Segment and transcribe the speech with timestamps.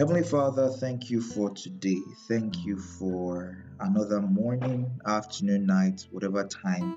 [0.00, 2.00] Heavenly Father, thank you for today.
[2.26, 6.96] Thank you for another morning, afternoon, night, whatever time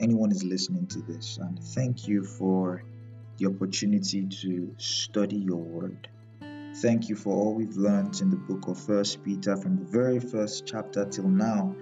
[0.00, 1.38] anyone is listening to this.
[1.38, 2.84] And thank you for
[3.38, 6.10] the opportunity to study your word.
[6.82, 10.20] Thank you for all we've learned in the book of First Peter from the very
[10.20, 11.74] first chapter till now.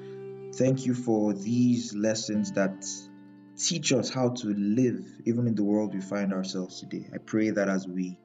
[0.55, 2.87] Thank you for these lessons that
[3.59, 7.11] teach us how to live even in the world we find ourselves today.
[7.13, 8.19] I pray that as we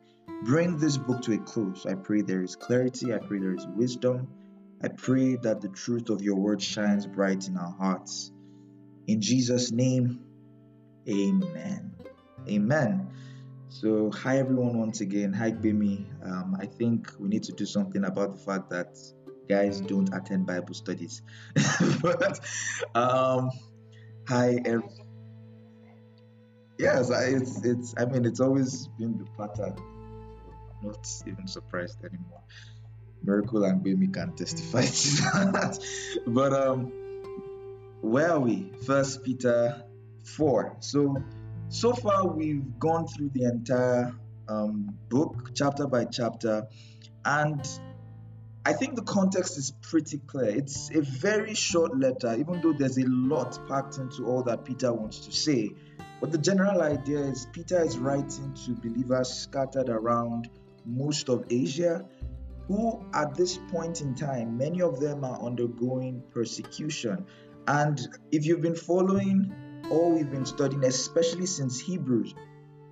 [0.43, 1.85] bring this book to a close.
[1.85, 3.13] I pray there is clarity.
[3.13, 4.27] I pray there is wisdom.
[4.81, 8.31] I pray that the truth of your word shines bright in our hearts.
[9.07, 10.25] In Jesus' name,
[11.09, 11.95] amen.
[12.47, 13.09] Amen.
[13.69, 15.33] So, hi everyone, once again.
[15.33, 16.05] Hi, Bimi.
[16.23, 18.97] Um, I think we need to do something about the fact that
[19.49, 21.21] guys don't attend Bible studies.
[22.01, 22.39] but,
[22.93, 23.49] um,
[24.27, 24.89] hi, everyone.
[26.77, 27.95] Yes, it's it's.
[27.97, 29.94] I mean, it's always been the pattern
[30.85, 32.41] not even surprised anymore.
[33.23, 35.79] Miracle and Baby can testify to that.
[36.27, 36.91] but um,
[38.01, 38.71] where are we?
[38.85, 39.83] First Peter
[40.23, 40.75] four.
[40.79, 41.23] So
[41.69, 44.13] so far we've gone through the entire
[44.47, 46.67] um, book, chapter by chapter,
[47.23, 47.67] and
[48.67, 50.49] I think the context is pretty clear.
[50.49, 54.91] It's a very short letter, even though there's a lot packed into all that Peter
[54.91, 55.71] wants to say.
[56.19, 60.49] But the general idea is Peter is writing to believers scattered around
[60.85, 62.05] most of Asia,
[62.67, 67.25] who at this point in time, many of them are undergoing persecution.
[67.67, 67.99] And
[68.31, 69.53] if you've been following
[69.89, 72.33] all we've been studying, especially since Hebrews,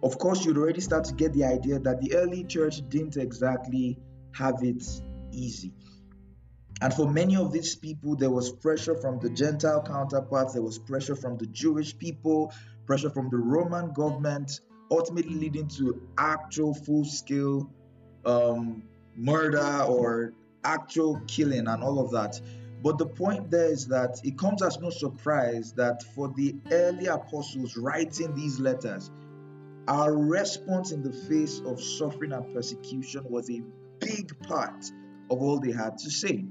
[0.04, 3.98] of course, you'd already start to get the idea that the early church didn't exactly
[4.34, 4.84] have it
[5.32, 5.74] easy.
[6.82, 10.78] And for many of these people, there was pressure from the Gentile counterparts, there was
[10.78, 12.52] pressure from the Jewish people,
[12.86, 14.60] pressure from the Roman government,
[14.92, 17.72] ultimately leading to actual full scale
[18.26, 18.84] um,
[19.16, 22.40] murder or actual killing and all of that.
[22.82, 27.06] But the point there is that it comes as no surprise that for the early
[27.06, 29.10] apostles writing these letters,
[29.88, 33.62] our response in the face of suffering and persecution was a
[34.00, 34.86] big part
[35.30, 36.46] of all they had to say.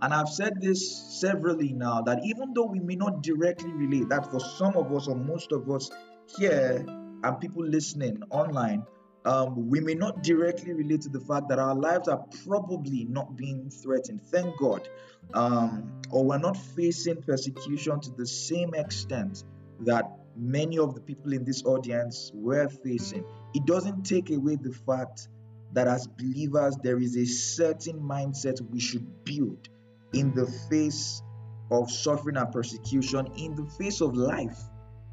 [0.00, 4.30] And I've said this severally now that even though we may not directly relate, that
[4.30, 5.90] for some of us or most of us
[6.36, 6.84] here
[7.22, 8.84] and people listening online,
[9.24, 13.36] um, we may not directly relate to the fact that our lives are probably not
[13.36, 14.20] being threatened.
[14.20, 14.88] Thank God.
[15.34, 19.44] Um, or we're not facing persecution to the same extent
[19.80, 23.24] that many of the people in this audience were facing.
[23.54, 25.28] It doesn't take away the fact
[25.72, 29.68] that as believers, there is a certain mindset we should build
[30.12, 31.22] in the face
[31.70, 34.58] of suffering and persecution, in the face of life,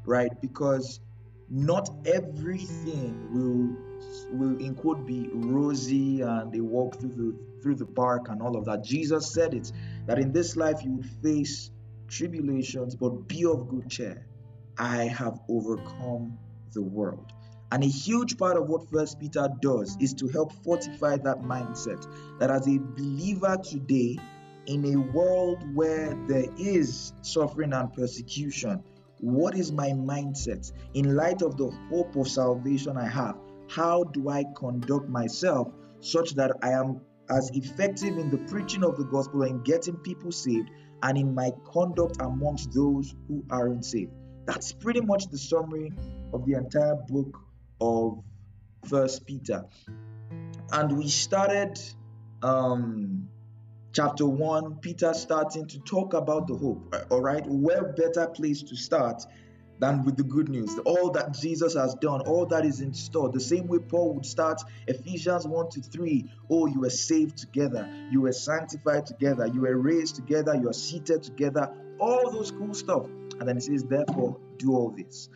[0.04, 0.38] right?
[0.42, 1.00] Because
[1.48, 3.89] not everything will
[4.32, 8.56] will in quote be rosy and they walk through the through the park and all
[8.56, 8.82] of that.
[8.82, 9.70] Jesus said it
[10.06, 11.70] that in this life you would face
[12.08, 14.26] tribulations, but be of good cheer.
[14.78, 16.38] I have overcome
[16.72, 17.32] the world.
[17.72, 22.04] And a huge part of what First Peter does is to help fortify that mindset
[22.40, 24.18] that as a believer today,
[24.66, 28.82] in a world where there is suffering and persecution,
[29.20, 33.36] what is my mindset in light of the hope of salvation I have?
[33.70, 35.68] How do I conduct myself
[36.00, 37.00] such that I am
[37.30, 40.70] as effective in the preaching of the gospel and getting people saved
[41.02, 44.12] and in my conduct amongst those who aren't saved.
[44.44, 45.92] That's pretty much the summary
[46.32, 47.38] of the entire book
[47.80, 48.22] of
[48.88, 49.64] First Peter.
[50.72, 51.80] And we started
[52.42, 53.28] um,
[53.92, 56.94] chapter 1, Peter starting to talk about the hope.
[57.10, 59.22] All right, where better place to start
[59.80, 60.78] than with the good news.
[60.84, 63.30] All that Jesus has done, all that is in store.
[63.30, 66.30] The same way Paul would start Ephesians 1 to 3.
[66.50, 70.74] Oh, you were saved together, you were sanctified together, you were raised together, you are
[70.74, 73.06] seated together, all those cool stuff.
[73.06, 75.30] And then he says, therefore, do all this.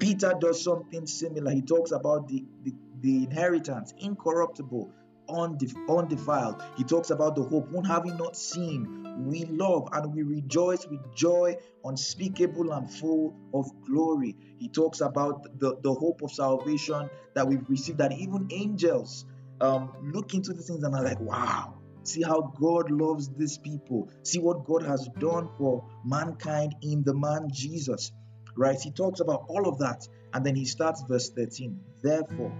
[0.00, 1.52] Peter does something similar.
[1.52, 4.92] He talks about the, the, the inheritance, incorruptible,
[5.28, 6.62] undefiled.
[6.76, 11.14] He talks about the hope, one having not seen, we love and we rejoice with
[11.14, 14.36] joy unspeakable and full of glory.
[14.58, 19.24] He talks about the, the hope of salvation that we've received, that even angels
[19.60, 24.10] um, look into these things and are like, wow, see how God loves these people,
[24.22, 28.12] see what God has done for mankind in the man Jesus.
[28.56, 28.80] Right?
[28.80, 30.08] He talks about all of that.
[30.32, 31.78] And then he starts verse 13.
[32.02, 32.52] Therefore,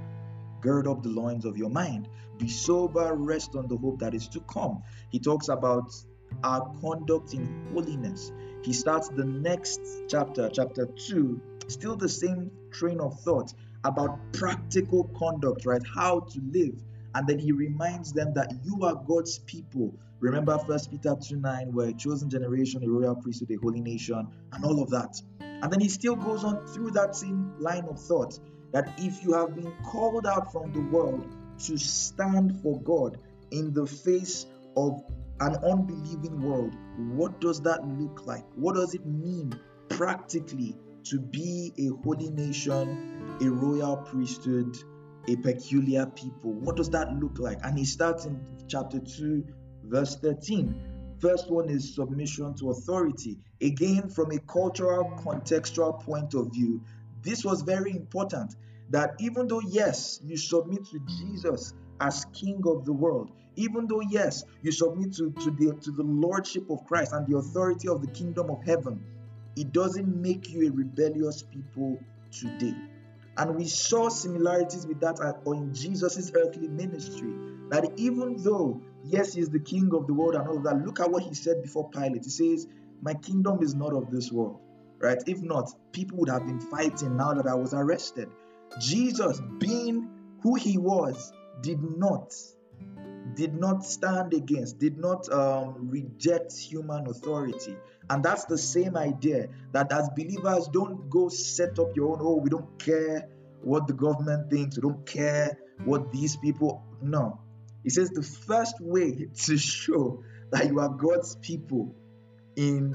[0.61, 4.29] gird up the loins of your mind be sober, rest on the hope that is
[4.29, 4.83] to come.
[5.11, 5.93] He talks about
[6.45, 8.33] our conduct in holiness.
[8.63, 13.53] He starts the next chapter, chapter 2, still the same train of thought
[13.85, 15.83] about practical conduct, right?
[15.95, 16.83] How to live.
[17.15, 19.95] And then he reminds them that you are God's people.
[20.21, 24.27] Remember First Peter 2 9, where a chosen generation, a royal priesthood, a holy nation,
[24.53, 25.21] and all of that.
[25.41, 28.39] And then he still goes on through that same line of thought
[28.73, 33.19] that if you have been called out from the world to stand for God
[33.51, 35.03] in the face of
[35.41, 36.75] an unbelieving world,
[37.15, 38.45] what does that look like?
[38.55, 39.59] What does it mean
[39.89, 44.77] practically to be a holy nation, a royal priesthood,
[45.29, 46.53] a peculiar people?
[46.53, 47.59] What does that look like?
[47.63, 49.45] And he starts in chapter 2,
[49.85, 51.17] verse 13.
[51.21, 53.39] First one is submission to authority.
[53.61, 56.83] Again, from a cultural, contextual point of view,
[57.23, 58.55] this was very important
[58.91, 64.03] that even though, yes, you submit to Jesus as King of the world, even though,
[64.03, 68.03] yes, you submit to, to, the, to the Lordship of Christ and the authority of
[68.03, 69.03] the kingdom of heaven,
[69.57, 71.99] it doesn't make you a rebellious people
[72.31, 72.75] today.
[73.39, 77.33] And we saw similarities with that in Jesus' earthly ministry.
[77.71, 81.01] That even though, yes, he's the king of the world and all of that, look
[81.01, 82.25] at what he said before Pilate.
[82.25, 82.67] He says,
[83.03, 84.61] My kingdom is not of this world.
[84.99, 85.19] Right?
[85.27, 88.31] If not, people would have been fighting now that I was arrested.
[88.81, 90.09] Jesus, being
[90.43, 91.33] who he was,
[91.63, 92.33] did not
[93.35, 97.77] did not stand against, did not um, reject human authority.
[98.09, 102.37] And that's the same idea that as believers, don't go set up your own, oh,
[102.37, 103.29] we don't care
[103.63, 106.83] what the government thinks, we don't care what these people.
[107.03, 107.41] No.
[107.83, 111.95] He says the first way to show that you are God's people
[112.57, 112.95] in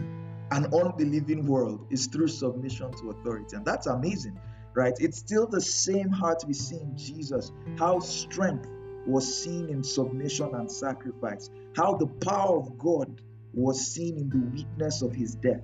[0.51, 3.55] an unbelieving world is through submission to authority.
[3.55, 4.39] And that's amazing,
[4.73, 4.93] right?
[4.99, 8.69] It's still the same heart we see in Jesus, how strength
[9.05, 13.21] was seen in submission and sacrifice, how the power of God
[13.53, 15.61] was seen in the weakness of his death.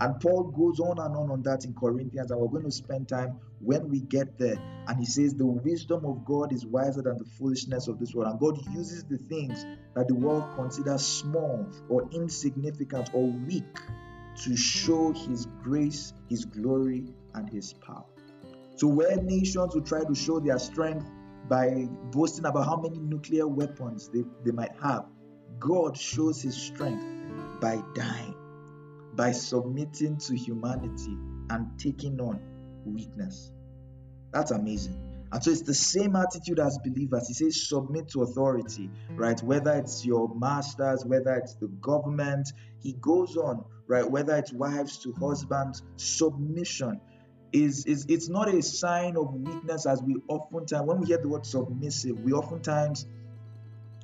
[0.00, 3.08] And Paul goes on and on on that in Corinthians, and we're going to spend
[3.08, 4.56] time when we get there.
[4.88, 8.32] And he says, The wisdom of God is wiser than the foolishness of this world.
[8.32, 9.64] And God uses the things
[9.94, 13.78] that the world considers small or insignificant or weak
[14.44, 18.11] to show his grace, his glory, and his power.
[18.82, 21.08] So, where nations will try to show their strength
[21.48, 25.04] by boasting about how many nuclear weapons they, they might have,
[25.60, 27.04] God shows his strength
[27.60, 28.34] by dying,
[29.14, 31.16] by submitting to humanity
[31.50, 32.40] and taking on
[32.84, 33.52] weakness.
[34.32, 35.00] That's amazing.
[35.30, 37.28] And so it's the same attitude as believers.
[37.28, 39.40] He says, submit to authority, right?
[39.44, 42.48] Whether it's your masters, whether it's the government,
[42.80, 44.10] he goes on, right?
[44.10, 47.00] Whether it's wives to husbands, submission
[47.52, 51.28] is, is it's not a sign of weakness as we oftentimes when we hear the
[51.28, 53.06] word submissive, we oftentimes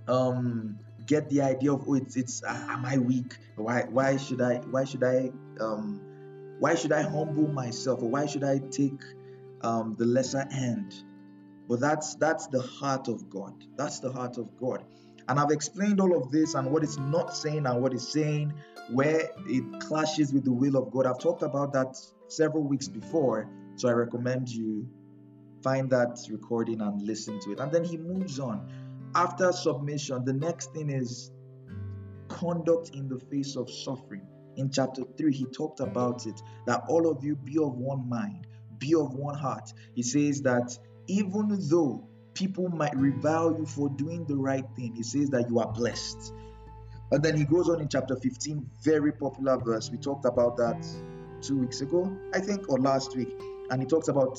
[0.07, 3.37] um get the idea of oh it's it's uh, am I weak?
[3.57, 5.31] Why why should I why should I
[5.61, 6.01] um
[6.59, 9.01] why should I humble myself or why should I take
[9.63, 10.93] um, the lesser end?
[11.69, 13.55] But that's that's the heart of God.
[13.77, 14.85] That's the heart of God.
[15.29, 18.55] And I've explained all of this and what it's not saying and what it's saying,
[18.91, 21.07] where it clashes with the will of God.
[21.07, 21.97] I've talked about that
[22.29, 24.89] several weeks before, so I recommend you
[25.63, 27.61] find that recording and listen to it.
[27.61, 28.69] And then he moves on
[29.15, 31.31] after submission, the next thing is
[32.29, 34.27] conduct in the face of suffering.
[34.57, 38.47] In chapter 3, he talked about it that all of you be of one mind,
[38.79, 39.73] be of one heart.
[39.95, 40.77] He says that
[41.07, 45.59] even though people might revile you for doing the right thing, he says that you
[45.59, 46.33] are blessed.
[47.11, 49.91] And then he goes on in chapter 15, very popular verse.
[49.91, 50.87] We talked about that
[51.43, 53.29] two weeks ago, I think, or last week.
[53.71, 54.39] And he talks about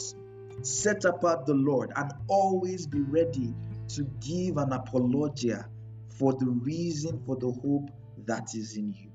[0.62, 3.54] set apart the Lord and always be ready
[3.90, 5.68] to give an apologia
[6.08, 7.90] for the reason for the hope
[8.26, 9.10] that is in you.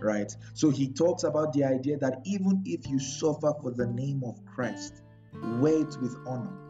[0.00, 0.34] Right?
[0.54, 4.42] So he talks about the idea that even if you suffer for the name of
[4.46, 5.02] Christ,
[5.60, 6.61] wear it with honor.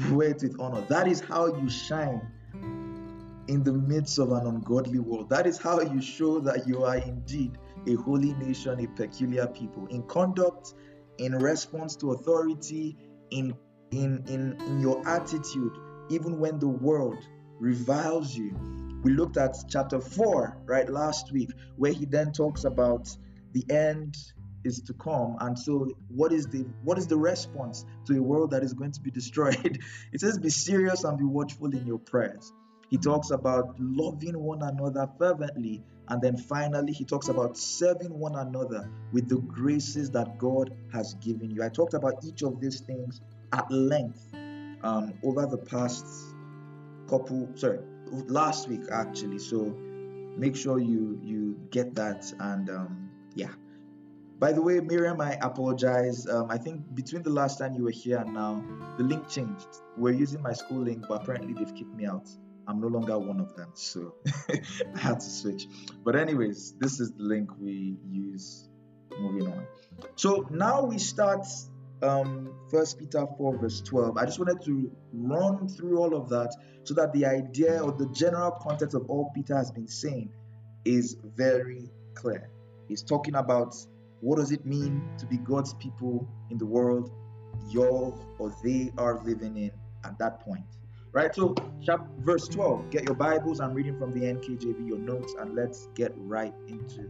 [0.00, 0.82] It with honor.
[0.88, 2.20] That is how you shine
[3.48, 5.28] in the midst of an ungodly world.
[5.30, 9.86] That is how you show that you are indeed a holy nation, a peculiar people.
[9.86, 10.74] In conduct,
[11.18, 12.96] in response to authority,
[13.30, 13.54] in
[13.90, 15.76] in in, in your attitude,
[16.10, 17.18] even when the world
[17.58, 18.56] reviles you.
[19.02, 23.08] We looked at chapter 4, right, last week, where he then talks about
[23.52, 24.16] the end
[24.68, 25.36] is to come.
[25.40, 28.92] And so what is the what is the response to a world that is going
[28.92, 29.80] to be destroyed?
[30.12, 32.52] It says be serious and be watchful in your prayers.
[32.88, 35.82] He talks about loving one another fervently.
[36.10, 41.14] And then finally he talks about serving one another with the graces that god has
[41.14, 41.62] given you.
[41.62, 43.20] I talked about each of these things
[43.52, 44.26] at length
[44.82, 46.06] um, over the past
[47.08, 49.38] couple, sorry, last week actually.
[49.38, 49.74] So
[50.38, 53.50] make sure you you get that and um, yeah.
[54.38, 56.26] By the way, Miriam, I apologize.
[56.28, 58.64] Um, I think between the last time you were here and now,
[58.96, 59.66] the link changed.
[59.96, 62.28] We're using my school link, but apparently they've kicked me out.
[62.68, 64.14] I'm no longer one of them, so
[64.48, 65.66] I had to switch.
[66.04, 68.68] But anyways, this is the link we use.
[69.18, 69.66] Moving on.
[70.14, 71.44] So now we start
[72.00, 76.54] um first peter 4 verse 12 i just wanted to run through all of that
[76.84, 80.30] so that the idea or the general context of all peter has been saying
[80.84, 82.50] is very clear
[82.86, 83.74] he's talking about
[84.20, 87.12] what does it mean to be god's people in the world
[87.68, 89.70] you're or they are living in
[90.04, 90.64] at that point
[91.12, 95.34] right so chapter, verse 12 get your bibles i'm reading from the nkjv your notes
[95.40, 97.08] and let's get right into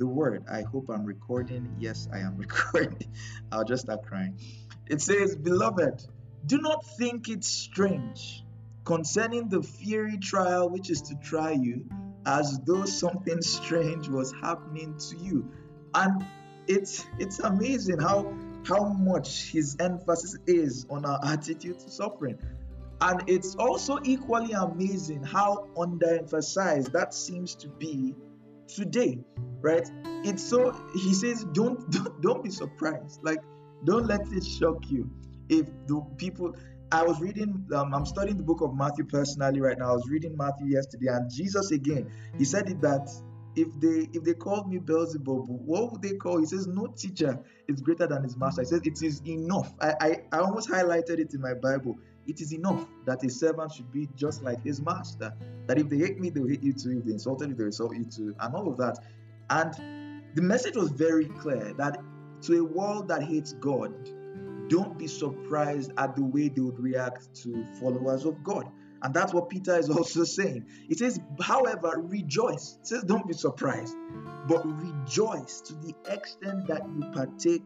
[0.00, 0.44] the word.
[0.50, 1.76] I hope I'm recording.
[1.78, 3.06] Yes, I am recording.
[3.52, 4.40] I'll just start crying.
[4.88, 6.04] It says, Beloved,
[6.46, 8.42] do not think it strange
[8.84, 11.84] concerning the fiery trial which is to try you,
[12.26, 15.52] as though something strange was happening to you.
[15.94, 16.24] And
[16.66, 18.32] it's it's amazing how
[18.66, 22.38] how much his emphasis is on our attitude to suffering.
[23.00, 28.14] And it's also equally amazing how underemphasized that seems to be
[28.68, 29.24] today
[29.62, 29.88] right?
[30.24, 33.20] It's so he says don't don't, don't be surprised.
[33.22, 33.40] Like
[33.84, 35.10] don't let it shock you
[35.48, 36.54] if the people
[36.92, 39.90] i was reading um, i'm studying the book of matthew personally right now.
[39.90, 43.08] I was reading matthew yesterday and jesus again he said it that
[43.56, 46.38] if they if they called me Beelzebub, what would they call?
[46.38, 47.38] He says, No teacher
[47.68, 48.62] is greater than his master.
[48.62, 49.74] He says it is enough.
[49.80, 51.98] I, I, I almost highlighted it in my Bible.
[52.26, 55.34] It is enough that a servant should be just like his master.
[55.66, 56.98] That if they hate me, they'll hate you too.
[56.98, 58.98] If they insulted you, they'll insult you too, and all of that.
[59.50, 59.74] And
[60.34, 61.98] the message was very clear that
[62.42, 63.92] to a world that hates God,
[64.68, 68.70] don't be surprised at the way they would react to followers of God.
[69.02, 70.66] And that's what Peter is also saying.
[70.88, 72.78] It says, however, rejoice.
[72.82, 73.96] He says, don't be surprised,
[74.46, 77.64] but rejoice to the extent that you partake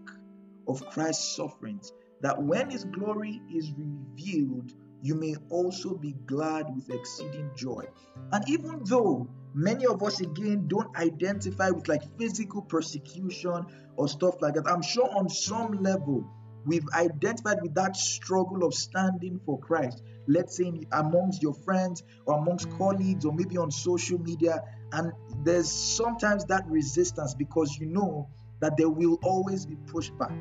[0.67, 4.73] of Christ's sufferings that when his glory is revealed,
[5.03, 7.85] you may also be glad with exceeding joy.
[8.33, 14.41] And even though many of us again don't identify with like physical persecution or stuff
[14.41, 16.27] like that, I'm sure on some level
[16.67, 20.03] we've identified with that struggle of standing for Christ.
[20.27, 24.63] Let's say amongst your friends or amongst colleagues or maybe on social media.
[24.93, 25.13] And
[25.45, 28.29] there's sometimes that resistance because you know
[28.61, 30.33] that there will always be pushback.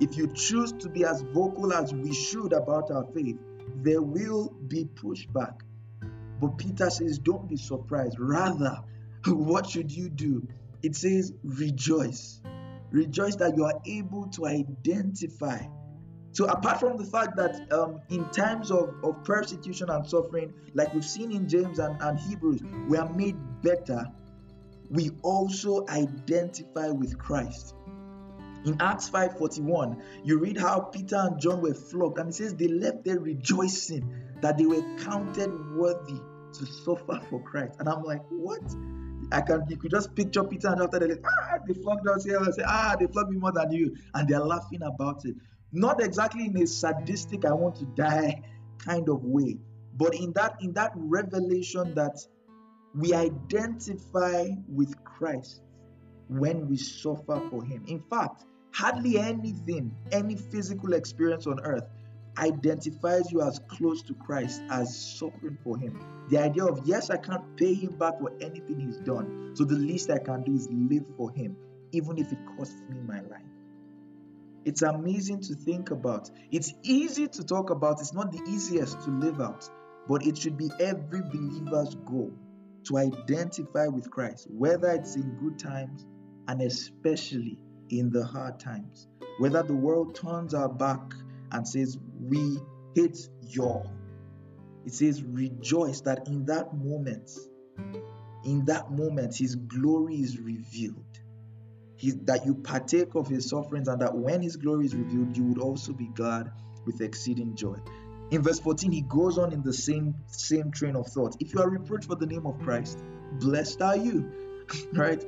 [0.00, 3.38] If you choose to be as vocal as we should about our faith,
[3.76, 5.60] there will be pushback.
[6.40, 8.18] But Peter says, don't be surprised.
[8.18, 8.80] Rather,
[9.26, 10.46] what should you do?
[10.82, 12.42] It says, rejoice.
[12.92, 15.58] Rejoice that you are able to identify.
[16.32, 20.94] So, apart from the fact that um, in times of, of persecution and suffering, like
[20.94, 24.06] we've seen in James and, and Hebrews, we are made better,
[24.90, 27.74] we also identify with Christ.
[28.64, 32.68] In Acts 5:41, you read how Peter and John were flogged, and it says they
[32.68, 34.08] left there rejoicing
[34.40, 36.20] that they were counted worthy
[36.52, 37.76] to suffer for Christ.
[37.80, 38.62] And I'm like, what?
[39.32, 42.40] I can you could just picture Peter and after they ah, they flogged us here.
[42.40, 45.34] I say, ah, they flogged me more than you, and they're laughing about it.
[45.72, 48.42] Not exactly in a sadistic, I want to die
[48.78, 49.58] kind of way,
[49.96, 52.18] but in that in that revelation that
[52.94, 55.62] we identify with Christ
[56.28, 57.84] when we suffer for Him.
[57.86, 61.84] In fact, Hardly anything, any physical experience on earth
[62.38, 66.00] identifies you as close to Christ as suffering for Him.
[66.30, 69.74] The idea of, yes, I can't pay Him back for anything He's done, so the
[69.74, 71.56] least I can do is live for Him,
[71.92, 73.42] even if it costs me my life.
[74.64, 76.30] It's amazing to think about.
[76.50, 79.68] It's easy to talk about, it's not the easiest to live out,
[80.08, 82.32] but it should be every believer's goal
[82.84, 86.06] to identify with Christ, whether it's in good times
[86.48, 87.58] and especially
[87.90, 89.08] in the hard times.
[89.38, 91.14] Whether the world turns our back
[91.52, 92.58] and says, We
[92.94, 93.90] hate y'all,
[94.84, 97.30] it says, Rejoice that in that moment,
[98.44, 101.04] in that moment, His glory is revealed.
[102.24, 105.60] That you partake of His sufferings, and that when His glory is revealed, you would
[105.60, 106.50] also be glad
[106.84, 107.76] with exceeding joy.
[108.32, 111.36] In verse 14, he goes on in the same same train of thought.
[111.38, 112.98] If you are reproached for the name of Christ,
[113.32, 114.32] blessed are you.
[114.94, 115.22] right?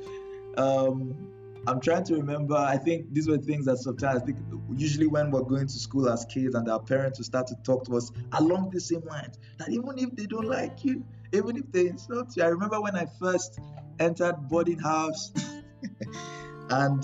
[0.57, 1.34] Um,
[1.67, 2.55] I'm trying to remember.
[2.55, 4.37] I think these were things that sometimes I think
[4.71, 7.85] usually when we're going to school as kids and our parents will start to talk
[7.85, 9.39] to us along the same lines.
[9.57, 11.03] That even if they don't like you,
[11.33, 12.43] even if they insult you.
[12.43, 13.59] I remember when I first
[13.99, 15.31] entered boarding house
[16.69, 17.03] and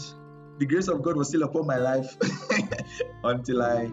[0.60, 2.16] the grace of God was still upon my life
[3.24, 3.90] until I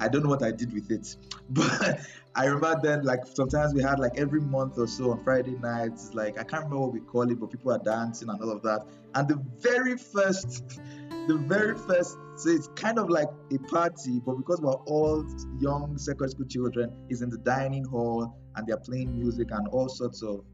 [0.00, 1.16] I don't know what I did with it.
[1.50, 2.00] But
[2.34, 6.14] I remember then, like sometimes we had like every month or so on Friday nights,
[6.14, 8.62] like I can't remember what we call it, but people are dancing and all of
[8.62, 8.86] that.
[9.14, 10.80] And the very first,
[11.26, 15.26] the very first So it's kind of like a party, but because we're all
[15.58, 19.88] young secondary school children, is in the dining hall and they're playing music and all
[19.88, 20.44] sorts of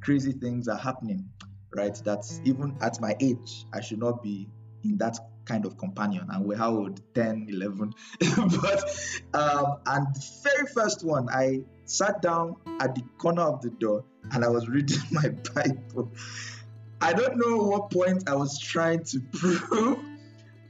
[0.00, 1.28] crazy things are happening,
[1.76, 2.00] right?
[2.04, 4.48] That's even at my age, I should not be
[4.82, 6.26] in that kind of companion.
[6.30, 7.00] And we're how old?
[7.14, 7.94] 10, 11.
[8.60, 13.70] but, um, and the very first one, I sat down at the corner of the
[13.70, 16.12] door and I was reading my Bible.
[17.00, 19.98] I don't know what point I was trying to prove.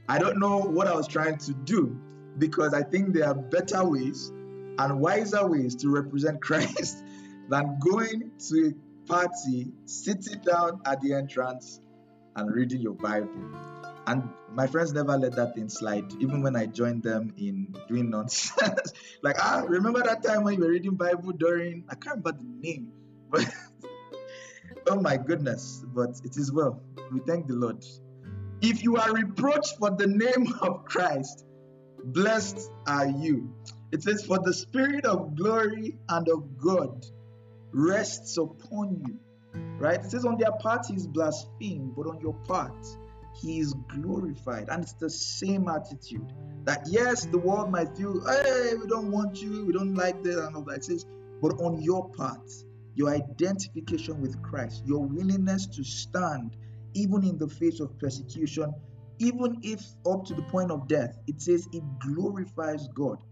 [0.07, 1.97] I don't know what I was trying to do
[2.37, 7.03] because I think there are better ways and wiser ways to represent Christ
[7.49, 11.81] than going to a party, sitting down at the entrance,
[12.35, 13.29] and reading your Bible.
[14.11, 18.09] And my friends never let that thing slide, even when I joined them in doing
[18.09, 18.91] nonsense.
[19.23, 22.59] like, ah, remember that time when you were reading Bible during, I can't remember the
[22.59, 22.91] name,
[23.31, 23.49] but
[24.87, 26.83] oh my goodness, but it is well.
[27.09, 27.85] We thank the Lord.
[28.61, 31.45] If you are reproached for the name of Christ,
[32.03, 33.49] blessed are you.
[33.93, 37.05] It says, For the Spirit of glory and of God
[37.71, 39.17] rests upon you.
[39.79, 40.03] Right?
[40.03, 42.75] It says, On their part is blasphemed, but on your part
[43.33, 44.69] he is glorified.
[44.69, 46.31] And it's the same attitude
[46.65, 50.35] that, yes, the world might feel, hey, we don't want you, we don't like this,
[50.35, 50.77] and all that.
[50.77, 51.05] It says,
[51.41, 52.49] But on your part,
[52.95, 56.57] your identification with Christ, your willingness to stand
[56.93, 58.73] even in the face of persecution,
[59.19, 63.23] even if up to the point of death, it says it glorifies God.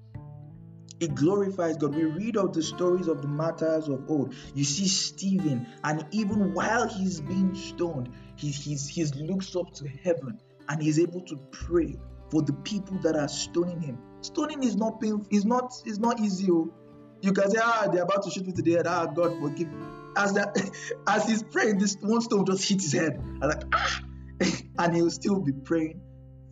[1.00, 1.96] It glorifies God.
[1.96, 4.36] We read of the stories of the martyrs of old.
[4.54, 9.88] You see Stephen, and even while he's being stoned, he, he's, he looks up to
[9.88, 11.96] heaven and he's able to pray
[12.30, 13.98] for the people that are stoning him.
[14.22, 16.50] Stoning is not painful, it's not, it's not easy.
[16.52, 16.74] Oh.
[17.22, 18.88] You can say, ah, they're about to shoot me to the head.
[18.88, 19.68] Ah, God forgive.
[20.16, 20.58] As that,
[21.08, 23.18] as he's praying, this one stone just hit his head.
[23.18, 24.02] And like, ah,
[24.80, 26.02] and he'll still be praying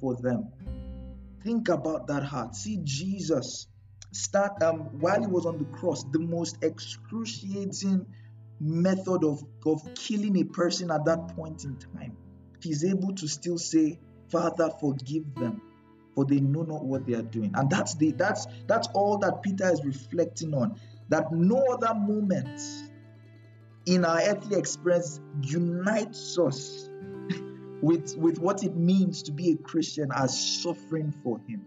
[0.01, 0.51] for them.
[1.44, 2.56] Think about that heart.
[2.56, 3.67] See Jesus
[4.12, 8.06] start um while he was on the cross, the most excruciating
[8.60, 12.18] method of, of killing a person at that point in time.
[12.62, 15.62] He's able to still say, Father, forgive them
[16.18, 17.51] for they know not what they are doing.
[17.53, 20.79] And that's the that's that's all that Peter is reflecting on.
[21.10, 22.60] That no other moment
[23.86, 26.90] in our earthly experience unites us
[27.81, 31.64] with, with what it means to be a Christian as suffering for him.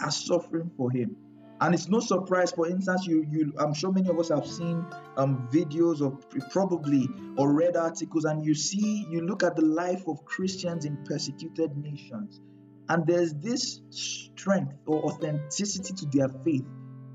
[0.00, 1.16] As suffering for him.
[1.60, 4.84] And it's no surprise, for instance, you, you I'm sure many of us have seen
[5.16, 10.06] um, videos of probably or read articles, and you see, you look at the life
[10.06, 12.40] of Christians in persecuted nations
[12.88, 16.64] and there's this strength or authenticity to their faith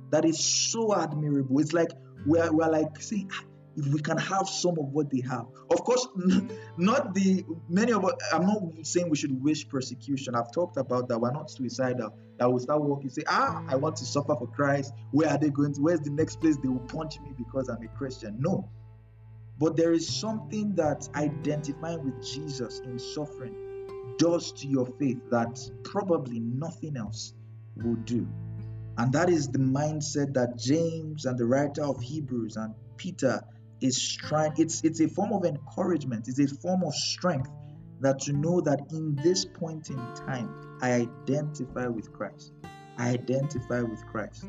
[0.09, 1.59] that is so admirable.
[1.59, 1.91] It's like
[2.25, 2.89] we're, we're like
[3.31, 3.43] ah,
[3.75, 5.45] if we can have some of what they have.
[5.69, 6.07] Of course,
[6.77, 10.35] not the many of us, I'm not saying we should wish persecution.
[10.35, 11.19] I've talked about that.
[11.19, 12.13] We're not suicidal.
[12.37, 14.93] That we start walking, say, ah, I want to suffer for Christ.
[15.11, 15.81] Where are they going to?
[15.81, 18.37] Where's the next place they will punch me because I'm a Christian?
[18.39, 18.69] No.
[19.59, 23.55] But there is something that identifying with Jesus in suffering
[24.17, 27.33] does to your faith that probably nothing else
[27.75, 28.27] will do.
[28.97, 33.41] And that is the mindset that James and the writer of Hebrews and Peter
[33.81, 34.17] is.
[34.57, 37.49] It's it's a form of encouragement, it's a form of strength
[38.01, 42.53] that to know that in this point in time, I identify with Christ.
[42.97, 44.45] I identify with Christ.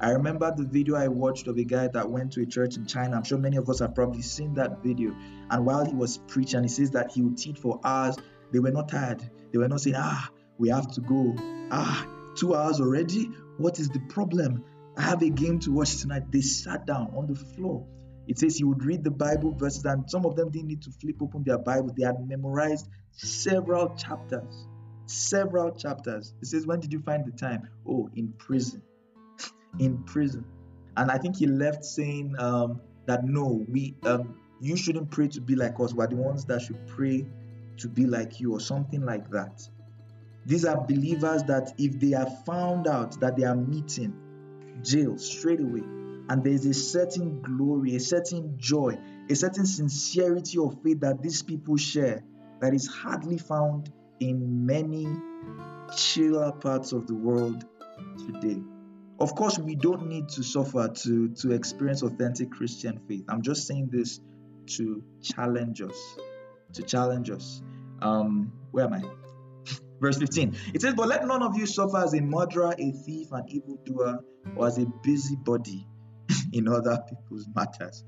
[0.00, 2.86] I remember the video I watched of a guy that went to a church in
[2.86, 3.16] China.
[3.16, 5.14] I'm sure many of us have probably seen that video.
[5.50, 8.16] And while he was preaching, he says that he would teach for hours
[8.52, 9.22] they were not tired.
[9.52, 11.34] They were not saying, ah, we have to go.
[11.70, 12.06] Ah,
[12.36, 13.30] two hours already?
[13.58, 14.64] What is the problem?
[14.96, 16.30] I have a game to watch tonight.
[16.30, 17.86] They sat down on the floor.
[18.30, 20.92] It says he would read the Bible verses, and some of them didn't need to
[20.92, 21.92] flip open their Bible.
[21.98, 24.68] They had memorized several chapters.
[25.06, 26.32] Several chapters.
[26.40, 27.68] It says, When did you find the time?
[27.84, 28.82] Oh, in prison.
[29.80, 30.44] in prison.
[30.96, 35.40] And I think he left saying um, that no, we um, you shouldn't pray to
[35.40, 35.92] be like us.
[35.92, 37.26] We're the ones that should pray
[37.78, 39.68] to be like you or something like that.
[40.46, 44.14] These are believers that if they are found out that they are meeting
[44.84, 45.82] jail straight away,
[46.30, 48.96] and there is a certain glory, a certain joy,
[49.28, 52.22] a certain sincerity of faith that these people share
[52.60, 55.08] that is hardly found in many
[55.96, 57.64] chiller parts of the world
[58.16, 58.62] today.
[59.18, 63.24] Of course, we don't need to suffer to, to experience authentic Christian faith.
[63.28, 64.20] I'm just saying this
[64.76, 66.16] to challenge us.
[66.74, 67.60] To challenge us.
[68.02, 69.02] Um, where am I?
[70.00, 70.56] Verse 15.
[70.74, 74.20] It says, But let none of you suffer as a murderer, a thief, an evildoer,
[74.54, 75.88] or as a busybody
[76.52, 78.04] in other people's matters.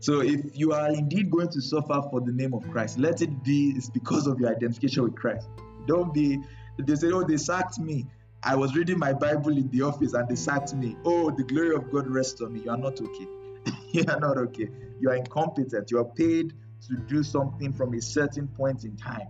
[0.00, 3.42] So if you are indeed going to suffer for the name of Christ, let it
[3.42, 5.48] be it's because of your identification with Christ.
[5.86, 6.40] Don't be
[6.78, 8.06] They say, Oh, they sacked me.
[8.42, 10.96] I was reading my Bible in the office and they sacked me.
[11.06, 12.60] Oh, the glory of God rests on me.
[12.60, 13.26] You are not okay.
[13.92, 14.68] you are not okay.
[15.00, 15.90] You are incompetent.
[15.90, 16.52] You are paid
[16.88, 19.28] to do something from a certain point in time.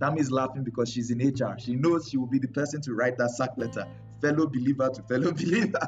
[0.00, 1.58] Tammy is laughing because she's in HR.
[1.58, 3.86] She knows she will be the person to write that sack letter,
[4.24, 5.86] fellow believer to fellow believer.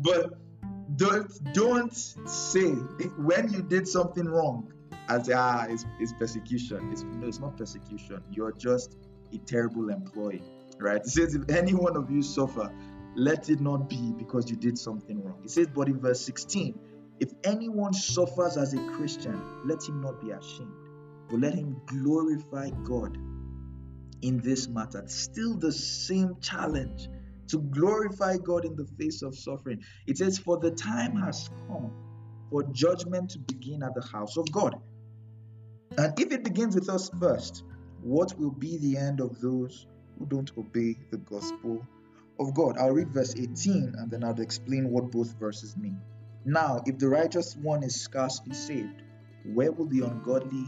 [0.00, 0.34] but
[0.96, 2.70] don't don't say
[3.28, 4.72] when you did something wrong
[5.08, 6.90] as ah it's, it's persecution.
[6.92, 8.22] It's no, it's not persecution.
[8.30, 8.96] You're just
[9.32, 10.42] a terrible employee,
[10.78, 10.96] right?
[10.96, 12.70] It says if any one of you suffer,
[13.14, 15.40] let it not be because you did something wrong.
[15.42, 16.78] It says, but in verse 16,
[17.18, 20.76] if anyone suffers as a Christian, let him not be ashamed,
[21.30, 23.16] but let him glorify God
[24.22, 25.02] in this matter.
[25.06, 27.08] Still the same challenge
[27.48, 29.82] to glorify God in the face of suffering.
[30.06, 31.92] It says, For the time has come
[32.50, 34.80] for judgment to begin at the house of God.
[35.98, 37.64] And if it begins with us first,
[38.02, 39.86] what will be the end of those
[40.18, 41.86] who don't obey the gospel
[42.38, 42.76] of God?
[42.78, 46.00] I'll read verse 18 and then I'll explain what both verses mean.
[46.44, 49.02] Now, if the righteous one is scarcely saved,
[49.44, 50.66] where will the ungodly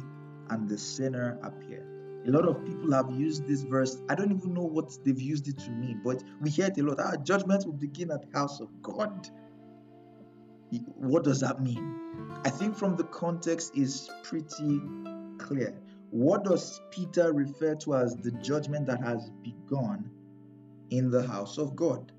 [0.50, 1.87] and the sinner appear?
[2.26, 3.96] A lot of people have used this verse.
[4.08, 6.82] I don't even know what they've used it to mean, but we hear it a
[6.82, 7.00] lot.
[7.00, 9.28] Our judgment will begin at the house of God.
[10.96, 11.98] What does that mean?
[12.44, 14.80] I think from the context is pretty
[15.38, 15.74] clear.
[16.10, 20.10] What does Peter refer to as the judgment that has begun
[20.90, 22.12] in the house of God?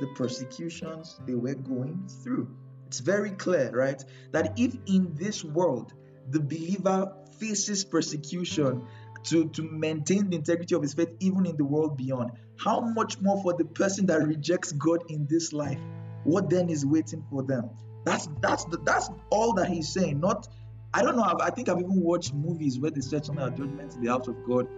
[0.00, 2.48] The persecutions they were going through.
[2.86, 4.02] It's very clear, right?
[4.32, 5.92] That if in this world
[6.30, 8.86] the believer faces persecution
[9.24, 13.20] to, to maintain the integrity of his faith, even in the world beyond, how much
[13.20, 15.78] more for the person that rejects God in this life?
[16.24, 17.70] What then is waiting for them?
[18.04, 20.20] That's that's the, that's all that he's saying.
[20.20, 20.48] Not,
[20.92, 21.36] I don't know.
[21.40, 24.28] i think I've even watched movies where they said something about judgment in the house
[24.28, 24.68] of God.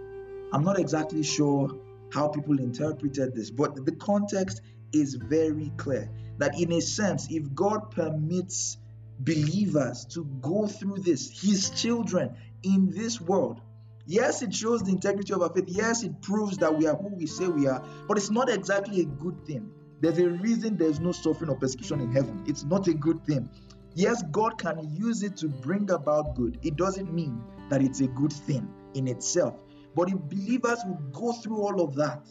[0.53, 1.75] I'm not exactly sure
[2.11, 4.61] how people interpreted this, but the context
[4.93, 6.09] is very clear.
[6.37, 8.77] That in a sense, if God permits
[9.19, 13.61] believers to go through this, His children in this world,
[14.07, 15.65] Yes, it shows the integrity of our faith.
[15.67, 19.01] Yes, it proves that we are who we say we are, but it's not exactly
[19.01, 19.71] a good thing.
[20.01, 22.43] There's a reason there's no suffering or persecution in heaven.
[22.45, 23.49] It's not a good thing.
[23.95, 26.59] Yes, God can use it to bring about good.
[26.61, 29.55] It doesn't mean that it's a good thing in itself.
[29.95, 32.27] But if believers will go through all of that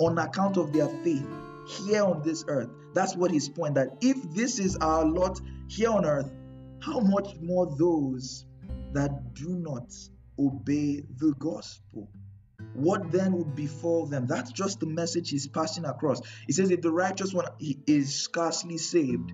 [0.00, 1.26] on account of their faith
[1.68, 5.90] here on this earth, that's what his point that if this is our lot here
[5.90, 6.32] on earth,
[6.80, 8.46] how much more those
[8.92, 9.92] that do not
[10.40, 12.08] obey the gospel?
[12.74, 14.26] what then would befall them?
[14.26, 16.20] That's just the message he's passing across.
[16.46, 17.46] He says, if the righteous one
[17.86, 19.32] is scarcely saved,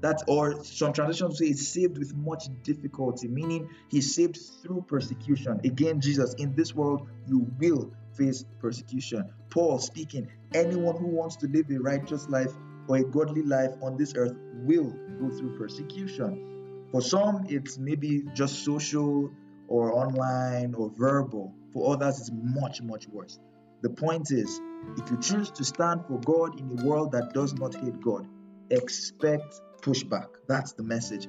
[0.00, 5.60] that or some translations say is saved with much difficulty, meaning he's saved through persecution.
[5.64, 9.24] Again, Jesus, in this world you will face persecution.
[9.48, 12.52] Paul speaking, anyone who wants to live a righteous life
[12.86, 16.86] or a godly life on this earth will go through persecution.
[16.90, 19.32] For some, it's maybe just social
[19.68, 21.54] or online or verbal.
[21.72, 23.38] For others, it's much, much worse.
[23.82, 24.60] The point is,
[24.96, 28.26] if you choose to stand for God in a world that does not hate God,
[28.70, 30.28] expect pushback.
[30.48, 31.26] That's the message.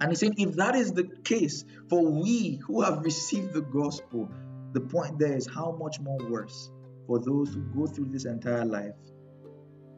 [0.00, 4.30] And he said, if that is the case for we who have received the gospel,
[4.72, 6.70] the point there is how much more worse
[7.06, 8.94] for those who go through this entire life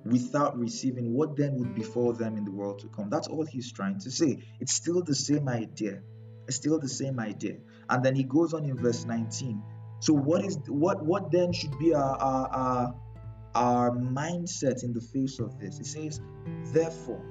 [0.05, 3.09] without receiving what then would befall them in the world to come.
[3.09, 4.39] That's all he's trying to say.
[4.59, 6.01] It's still the same idea.
[6.49, 7.57] Still the same idea.
[7.89, 9.63] And then he goes on in verse 19.
[10.01, 12.95] So what is what what then should be our our our,
[13.55, 15.79] our mindset in the face of this?
[15.79, 16.21] He says,
[16.73, 17.23] therefore,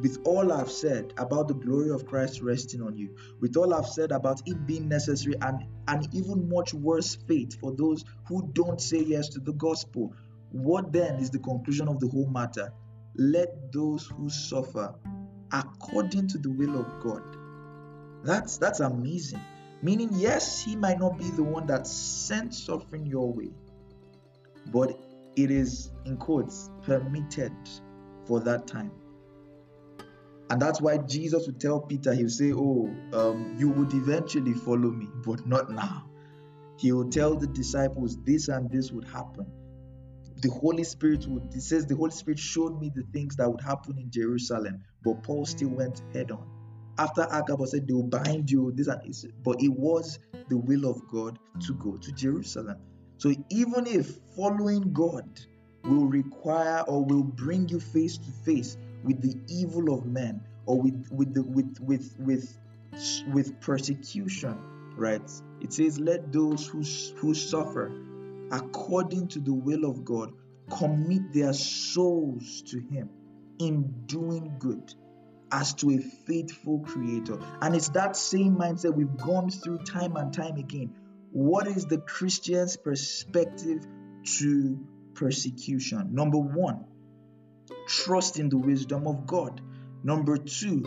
[0.00, 3.88] with all I've said about the glory of Christ resting on you, with all I've
[3.88, 8.80] said about it being necessary and an even much worse fate for those who don't
[8.80, 10.14] say yes to the gospel,
[10.52, 12.72] what then is the conclusion of the whole matter?
[13.16, 14.94] Let those who suffer
[15.50, 17.22] according to the will of God
[18.24, 19.40] that's that's amazing.
[19.82, 23.50] Meaning, yes, he might not be the one that sent suffering your way,
[24.66, 24.96] but
[25.34, 27.52] it is in quotes permitted
[28.26, 28.92] for that time.
[30.50, 34.52] And that's why Jesus would tell Peter, he would say, Oh, um, you would eventually
[34.52, 36.08] follow me, but not now.
[36.78, 39.46] He would tell the disciples, This and this would happen.
[40.42, 43.60] The Holy Spirit would, he says, the Holy Spirit showed me the things that would
[43.60, 46.51] happen in Jerusalem, but Paul still went head on
[47.02, 50.88] after Agabus said they will bind you, this and this, but it was the will
[50.88, 52.76] of God to go to Jerusalem.
[53.18, 55.28] So even if following God
[55.84, 60.80] will require or will bring you face to face with the evil of men or
[60.80, 62.56] with with the with with with
[63.32, 64.56] with persecution,
[64.96, 65.28] right?
[65.60, 66.82] It says, Let those who,
[67.16, 67.90] who suffer
[68.52, 70.32] according to the will of God
[70.70, 73.08] commit their souls to Him
[73.58, 74.94] in doing good
[75.52, 77.38] as to a faithful creator.
[77.60, 80.94] And it's that same mindset we've gone through time and time again.
[81.30, 83.86] What is the Christian's perspective
[84.38, 84.80] to
[85.14, 86.14] persecution?
[86.14, 86.86] Number one,
[87.86, 89.60] trust in the wisdom of God.
[90.02, 90.84] Number two,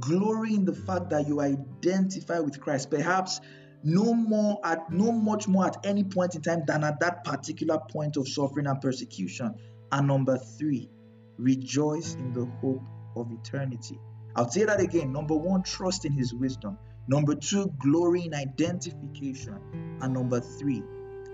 [0.00, 2.90] glory in the fact that you identify with Christ.
[2.90, 3.40] Perhaps
[3.84, 7.78] no more at no much more at any point in time than at that particular
[7.90, 9.54] point of suffering and persecution.
[9.92, 10.90] And number three,
[11.38, 12.82] rejoice in the hope
[13.16, 13.98] of eternity.
[14.34, 15.12] I'll say that again.
[15.12, 16.78] Number one, trust in his wisdom.
[17.08, 19.98] Number two, glory in identification.
[20.00, 20.82] And number three,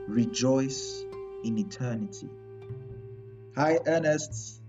[0.07, 1.05] rejoice
[1.45, 2.29] in eternity.
[3.57, 4.61] Hi, Ernest.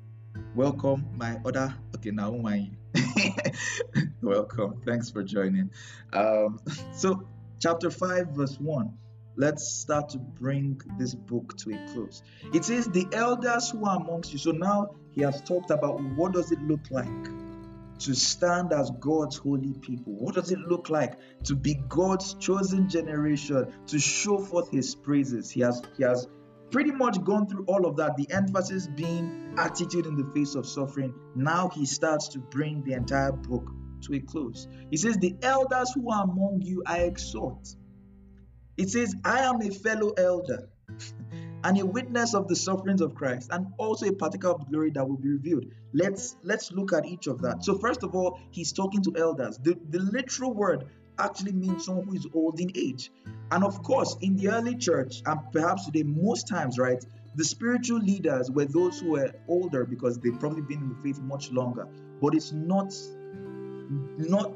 [0.56, 1.76] Welcome, my other.
[1.96, 2.70] Okay, now my.
[4.22, 4.82] Welcome.
[4.86, 5.70] Thanks for joining.
[6.12, 6.60] Um,
[6.94, 7.28] so,
[7.60, 8.98] chapter 5, verse 1
[9.36, 12.22] let's start to bring this book to a close.
[12.54, 14.40] It says, The elders who are amongst you.
[14.40, 17.08] So now he has talked about what does it look like
[18.00, 20.14] to stand as God's holy people?
[20.14, 25.50] What does it look like to be God's chosen generation to show forth his praises?
[25.50, 26.28] He has he has
[26.72, 28.18] pretty much gone through all of that.
[28.18, 31.14] The emphasis being attitude in the face of suffering.
[31.36, 33.70] Now he starts to bring the entire book
[34.02, 34.68] to a close.
[34.90, 37.68] He says, The elders who are among you I exhort.
[38.78, 40.70] It says, I am a fellow elder
[41.64, 45.08] and a witness of the sufferings of Christ, and also a particle of glory that
[45.08, 45.66] will be revealed.
[45.94, 47.64] Let's let's look at each of that.
[47.64, 49.58] So first of all, he's talking to elders.
[49.60, 50.86] The, the literal word
[51.20, 53.12] actually means someone who is old in age.
[53.52, 57.04] And of course, in the early church, and perhaps today, most times, right,
[57.36, 61.20] the spiritual leaders were those who were older because they've probably been in the faith
[61.20, 61.88] much longer.
[62.22, 62.94] But it's not
[64.18, 64.54] not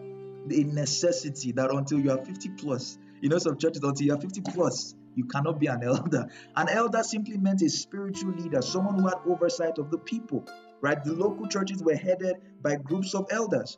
[0.50, 4.20] a necessity that until you are 50 plus, you know, some churches until you are
[4.20, 6.28] 50 plus, you cannot be an elder.
[6.56, 10.48] An elder simply meant a spiritual leader, someone who had oversight of the people,
[10.80, 11.04] right?
[11.04, 13.78] The local churches were headed by groups of elders.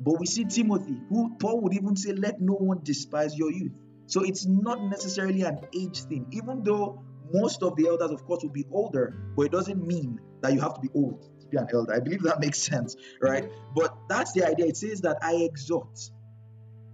[0.00, 3.72] But we see Timothy, who Paul would even say, let no one despise your youth.
[4.06, 8.42] So it's not necessarily an age thing, even though most of the elders, of course,
[8.42, 11.58] will be older, but it doesn't mean that you have to be old to be
[11.58, 11.92] an elder.
[11.92, 13.50] I believe that makes sense, right?
[13.74, 14.66] But that's the idea.
[14.66, 15.98] It says that I exhort,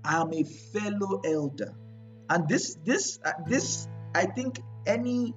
[0.05, 1.75] I am a fellow elder
[2.31, 5.35] and this this uh, this i think any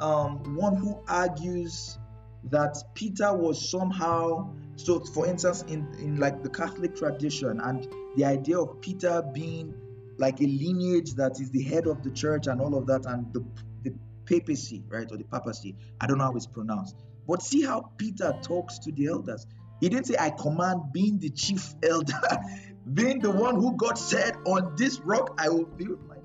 [0.00, 1.98] um, one who argues
[2.44, 8.24] that peter was somehow so for instance in in like the catholic tradition and the
[8.24, 9.74] idea of peter being
[10.18, 13.32] like a lineage that is the head of the church and all of that and
[13.32, 13.44] the,
[13.84, 13.94] the
[14.26, 16.96] papacy right or the papacy i don't know how it's pronounced.
[17.26, 19.46] But see how peter talks to the elders.
[19.80, 22.20] He didn't say i command being the chief elder
[22.94, 26.17] being the one who god said on this rock i will build my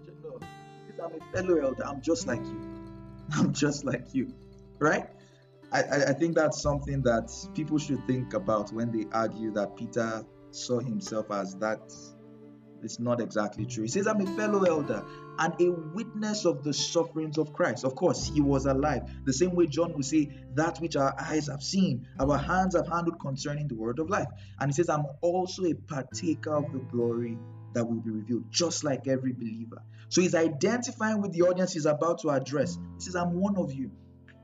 [1.04, 1.86] I'm a fellow elder.
[1.86, 2.62] I'm just like you.
[3.34, 4.34] I'm just like you.
[4.80, 5.08] Right?
[5.72, 10.24] I, I think that's something that people should think about when they argue that Peter
[10.52, 11.82] saw himself as that.
[12.84, 13.84] It's not exactly true.
[13.84, 15.06] He says, I'm a fellow elder
[15.40, 17.86] and a witness of the sufferings of Christ.
[17.86, 19.04] Of course, he was alive.
[19.24, 22.88] The same way John will say, That which our eyes have seen, our hands have
[22.88, 24.28] handled concerning the word of life.
[24.60, 27.38] And he says, I'm also a partaker of the glory
[27.74, 29.82] that will be revealed, just like every believer.
[30.14, 32.78] So he's identifying with the audience he's about to address.
[32.98, 33.90] He says, I'm one of you.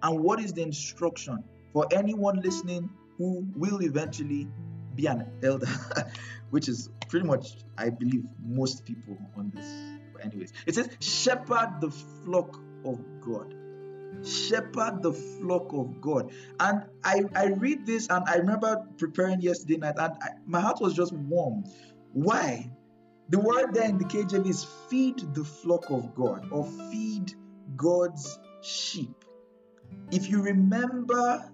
[0.01, 4.47] And what is the instruction for anyone listening who will eventually
[4.95, 5.67] be an elder,
[6.49, 9.71] which is pretty much, I believe, most people on this.
[10.23, 11.91] Anyways, it says, shepherd the
[12.25, 13.53] flock of God.
[14.25, 16.33] Shepherd the flock of God.
[16.59, 20.81] And I, I read this and I remember preparing yesterday night and I, my heart
[20.81, 21.63] was just warm.
[22.13, 22.71] Why?
[23.29, 27.33] The word there in the KJV is feed the flock of God or feed
[27.75, 29.23] God's sheep.
[30.11, 31.51] If you remember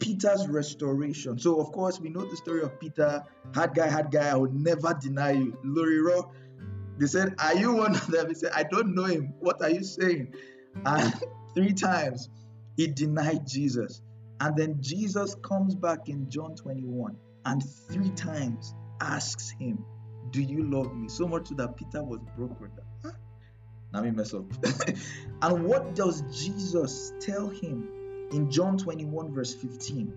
[0.00, 3.22] Peter's restoration, so of course we know the story of Peter,
[3.54, 5.56] hard guy, hard guy, I will never deny you.
[5.64, 6.30] Loriro,
[6.98, 8.28] they said, Are you one of them?
[8.28, 9.34] He said, I don't know him.
[9.38, 10.34] What are you saying?
[10.84, 11.14] And
[11.54, 12.28] three times
[12.76, 14.02] he denied Jesus.
[14.40, 19.84] And then Jesus comes back in John 21 and three times asks him,
[20.34, 21.08] do you love me?
[21.08, 22.70] So much that Peter was broken.
[23.92, 24.46] Now me mess up.
[25.42, 27.88] and what does Jesus tell him
[28.32, 30.12] in John 21, verse 15?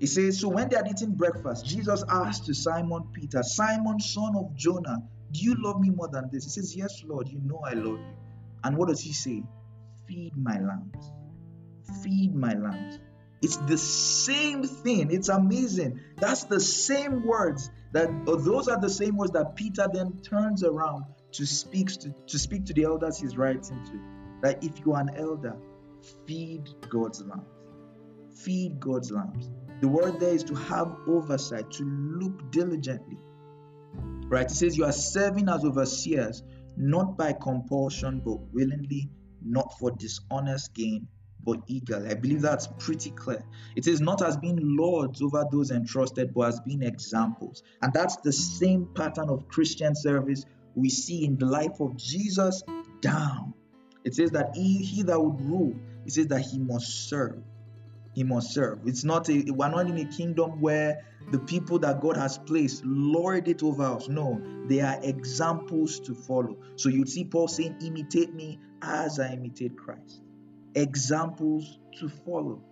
[0.00, 4.34] He says, So when they had eaten breakfast, Jesus asked to Simon Peter, Simon, son
[4.36, 4.98] of Jonah,
[5.30, 6.42] do you love me more than this?
[6.42, 8.16] He says, Yes, Lord, you know I love you.
[8.64, 9.44] And what does he say?
[10.08, 11.12] Feed my lambs.
[12.02, 12.98] Feed my lambs.
[13.42, 15.12] It's the same thing.
[15.12, 16.00] It's amazing.
[16.16, 20.62] That's the same words that oh, those are the same words that Peter then turns
[20.64, 24.00] around to speak to, to speak to the elders he's writing to
[24.42, 25.56] that if you are an elder,
[26.26, 27.46] feed God's lambs.
[28.38, 29.50] Feed God's lambs.
[29.80, 33.18] The word there is to have oversight, to look diligently.
[34.28, 34.46] Right?
[34.46, 36.42] It says you are serving as overseers,
[36.76, 39.10] not by compulsion, but willingly,
[39.42, 41.08] not for dishonest gain,
[41.46, 42.10] but eagerly.
[42.10, 43.42] I believe that's pretty clear.
[43.76, 47.62] It is not as being lords over those entrusted, but as being examples.
[47.80, 52.62] And that's the same pattern of Christian service we see in the life of Jesus
[53.00, 53.54] down.
[54.04, 57.42] It says that he, he that would rule, it says that he must serve.
[58.12, 58.80] He must serve.
[58.86, 62.82] It's not a we're not in a kingdom where the people that God has placed
[62.84, 64.08] lord it over us.
[64.08, 66.56] No, they are examples to follow.
[66.76, 70.22] So you'd see Paul saying, imitate me as I imitate Christ
[70.76, 72.62] examples to follow.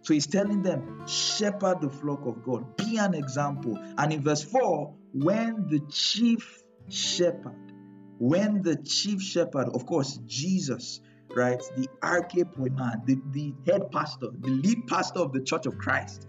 [0.00, 3.78] So he's telling them, shepherd the flock of God, be an example.
[3.98, 7.72] And in verse 4, when the chief shepherd,
[8.18, 11.00] when the chief shepherd, of course, Jesus,
[11.36, 16.26] right, the archepoiman, the, the head pastor, the lead pastor of the church of Christ,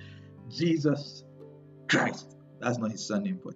[0.50, 1.24] Jesus
[1.90, 2.36] Christ.
[2.60, 3.56] That's not his surname, but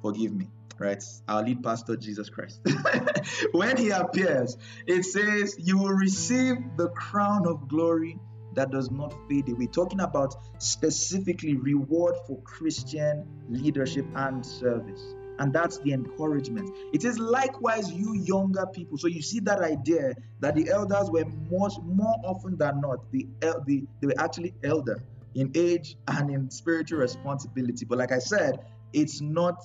[0.00, 0.48] forgive me
[0.78, 1.02] right?
[1.28, 2.60] Our lead pastor, Jesus Christ.
[3.52, 8.18] when he appears, it says, You will receive the crown of glory
[8.54, 9.56] that does not fade away.
[9.58, 15.14] We're talking about specifically reward for Christian leadership and service.
[15.38, 16.68] And that's the encouragement.
[16.92, 18.98] It is likewise you younger people.
[18.98, 23.28] So you see that idea that the elders were much more often than not, the,
[23.40, 25.00] the, they were actually elder
[25.34, 27.84] in age and in spiritual responsibility.
[27.84, 28.58] But like I said,
[28.92, 29.62] it's not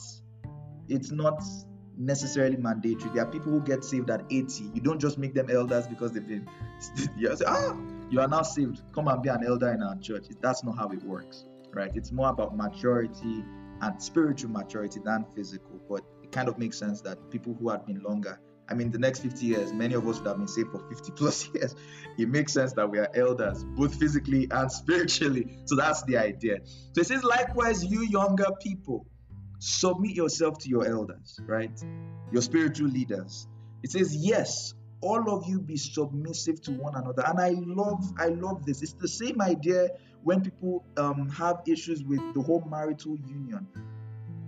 [0.88, 1.44] it's not
[1.98, 3.12] necessarily mandatory.
[3.14, 4.72] There are people who get saved at 80.
[4.74, 6.48] You don't just make them elders because they've been
[7.18, 7.76] you say, ah,
[8.10, 8.82] you are now saved.
[8.94, 10.28] Come and be an elder in our church.
[10.42, 11.92] That's not how it works, right?
[11.96, 13.44] It's more about maturity
[13.82, 15.80] and spiritual maturity than physical.
[15.90, 19.00] But it kind of makes sense that people who have been longer, I mean, the
[19.00, 21.76] next 50 years, many of us would have been saved for 50 plus years.
[22.18, 25.60] It makes sense that we are elders, both physically and spiritually.
[25.66, 26.60] So that's the idea.
[26.94, 29.06] So it says, likewise, you younger people
[29.64, 31.72] submit yourself to your elders, right?
[32.32, 33.48] Your spiritual leaders.
[33.82, 37.24] It says, yes, all of you be submissive to one another.
[37.26, 38.82] And I love, I love this.
[38.82, 39.90] It's the same idea
[40.24, 43.68] when people um, have issues with the whole marital union.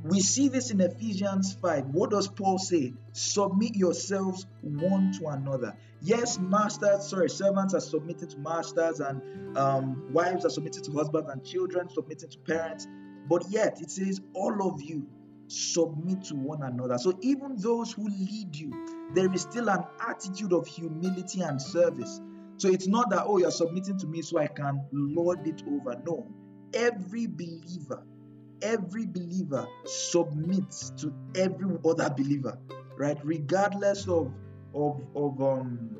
[0.04, 1.88] We see this in Ephesians 5.
[1.88, 2.93] What does Paul say?
[3.13, 5.75] Submit yourselves one to another.
[6.01, 11.32] Yes, masters, sorry, servants are submitted to masters, and um, wives are submitted to husbands,
[11.32, 12.86] and children submitted to parents.
[13.27, 15.07] But yet it says, all of you
[15.47, 16.97] submit to one another.
[16.97, 18.71] So even those who lead you,
[19.13, 22.21] there is still an attitude of humility and service.
[22.57, 26.01] So it's not that, oh, you're submitting to me so I can lord it over.
[26.05, 26.27] No.
[26.73, 28.03] Every believer,
[28.61, 32.57] every believer submits to every other believer,
[32.97, 33.17] right?
[33.23, 34.33] Regardless of
[34.73, 35.97] of of um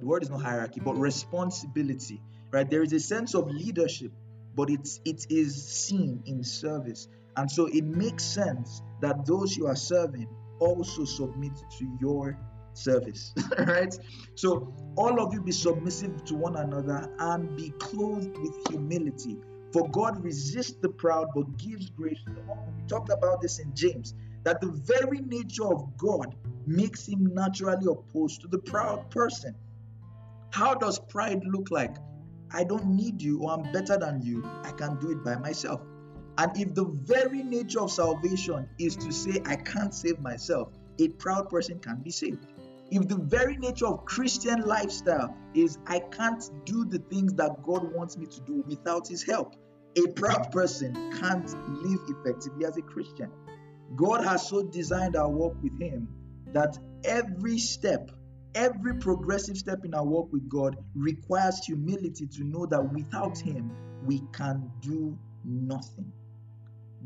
[0.00, 2.20] the word is not hierarchy, but responsibility,
[2.52, 2.68] right?
[2.68, 4.12] There is a sense of leadership
[4.54, 7.08] but it's it is seen in service.
[7.36, 12.38] And so it makes sense that those you are serving also submit to your
[12.74, 13.96] service, right?
[14.34, 19.38] So all of you be submissive to one another and be clothed with humility.
[19.72, 22.74] For God resists the proud but gives grace to the humble.
[22.76, 26.34] We talked about this in James that the very nature of God
[26.66, 29.54] makes him naturally opposed to the proud person.
[30.50, 31.96] How does pride look like?
[32.52, 34.44] I don't need you or I'm better than you.
[34.62, 35.80] I can do it by myself.
[36.38, 41.08] And if the very nature of salvation is to say, I can't save myself, a
[41.08, 42.46] proud person can be saved.
[42.90, 47.92] If the very nature of Christian lifestyle is, I can't do the things that God
[47.94, 49.54] wants me to do without His help,
[49.96, 51.50] a proud person can't
[51.82, 53.30] live effectively as a Christian.
[53.96, 56.08] God has so designed our walk with Him
[56.52, 58.10] that every step
[58.54, 63.70] Every progressive step in our walk with God requires humility to know that without Him,
[64.04, 66.12] we can do nothing.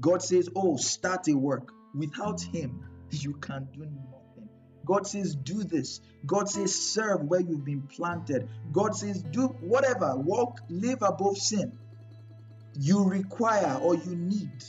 [0.00, 1.72] God says, Oh, start a work.
[1.94, 4.48] Without Him, you can do nothing.
[4.84, 6.00] God says, Do this.
[6.26, 8.48] God says, Serve where you've been planted.
[8.72, 11.78] God says, Do whatever, walk, live above sin.
[12.78, 14.64] You require or you need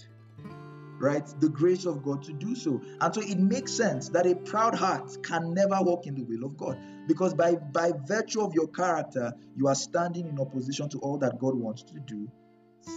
[0.99, 1.25] right?
[1.39, 2.81] The grace of God to do so.
[3.01, 6.45] And so it makes sense that a proud heart can never walk in the will
[6.45, 6.77] of God
[7.07, 11.39] because by, by virtue of your character, you are standing in opposition to all that
[11.39, 12.29] God wants to do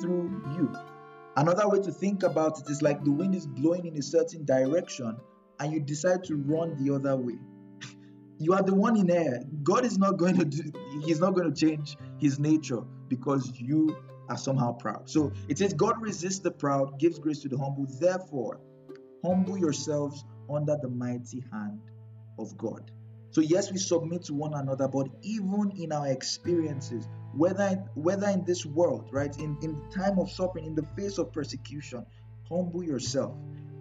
[0.01, 0.75] through you.
[1.37, 4.45] Another way to think about it is like the wind is blowing in a certain
[4.45, 5.17] direction
[5.59, 7.39] and you decide to run the other way.
[8.39, 9.43] you are the one in air.
[9.63, 10.73] God is not going to do,
[11.05, 13.97] He's not going to change His nature because you
[14.31, 15.11] are somehow proud.
[15.11, 17.87] So it says, God resists the proud, gives grace to the humble.
[18.01, 18.61] Therefore,
[19.25, 21.81] humble yourselves under the mighty hand
[22.39, 22.91] of God.
[23.33, 28.45] So yes, we submit to one another, but even in our experiences, whether whether in
[28.45, 32.05] this world, right, in, in the time of suffering, in the face of persecution,
[32.49, 33.37] humble yourself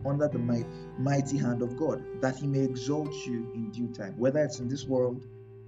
[0.06, 0.68] under the might,
[1.00, 4.68] mighty hand of God, that He may exalt you in due time, whether it's in
[4.68, 5.26] this world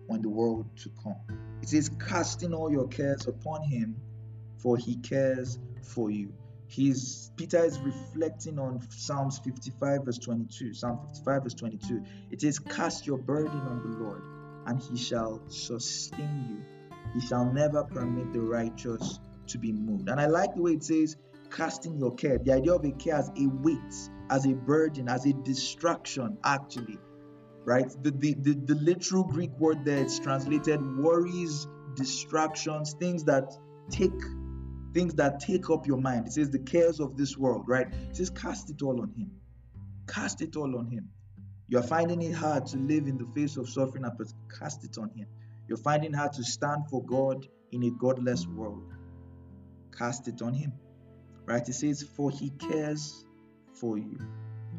[0.08, 1.16] or in the world to come.
[1.64, 3.96] It says, casting all your cares upon Him,
[4.62, 6.34] for He cares for you.
[6.68, 10.74] He's Peter is reflecting on Psalms 55 verse 22.
[10.74, 12.02] Psalm 55 verse 22.
[12.32, 14.22] It is cast your burden on the Lord,
[14.68, 16.92] and he shall sustain you.
[17.14, 20.08] He shall never permit the righteous to be moved.
[20.08, 21.18] And I like the way it says,
[21.50, 22.38] casting your care.
[22.38, 23.94] The idea of a care as a weight,
[24.30, 26.98] as a burden, as a distraction, actually.
[27.66, 27.90] Right?
[28.02, 33.54] The, the, the, the literal Greek word there it's translated worries, distractions, things that
[33.90, 34.14] take
[34.94, 36.28] things that take up your mind.
[36.28, 37.88] It says the cares of this world, right?
[38.10, 39.32] It says cast it all on him.
[40.08, 41.10] Cast it all on him.
[41.68, 44.14] You're finding it hard to live in the face of suffering and
[44.60, 45.28] cast it on him.
[45.68, 48.94] You're finding hard to stand for God in a godless world.
[49.98, 50.74] Cast it on him.
[51.46, 51.68] Right?
[51.68, 53.26] It says, For he cares
[53.74, 54.20] for you.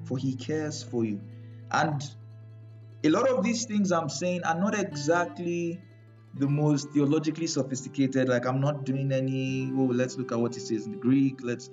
[0.05, 1.21] For he cares for you.
[1.71, 2.03] And
[3.05, 5.81] a lot of these things I'm saying are not exactly
[6.35, 8.29] the most theologically sophisticated.
[8.29, 11.41] Like I'm not doing any, oh, let's look at what it says in the Greek.
[11.43, 11.71] Let's,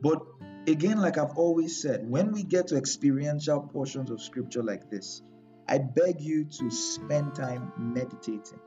[0.00, 0.22] but
[0.66, 5.22] again, like I've always said, when we get to experiential portions of scripture like this,
[5.68, 8.60] I beg you to spend time meditating.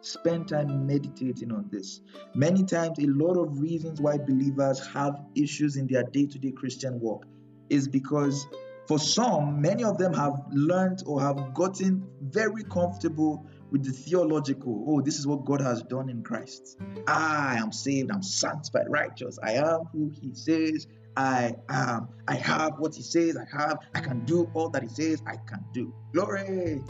[0.00, 2.00] Spend time meditating on this.
[2.34, 6.52] Many times, a lot of reasons why believers have issues in their day to day
[6.52, 7.26] Christian walk
[7.70, 8.46] is because
[8.86, 13.44] for some, many of them have learned or have gotten very comfortable
[13.76, 16.78] with the theological, oh, this is what God has done in Christ.
[17.06, 19.38] I am saved, I'm sanctified, righteous.
[19.42, 22.08] I am who He says I am.
[22.26, 23.78] I have what He says I have.
[23.94, 25.92] I can do all that He says I can do.
[26.14, 26.80] Glory.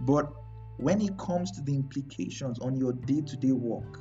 [0.00, 0.32] But
[0.78, 3.98] when it comes to the implications on your day to day walk,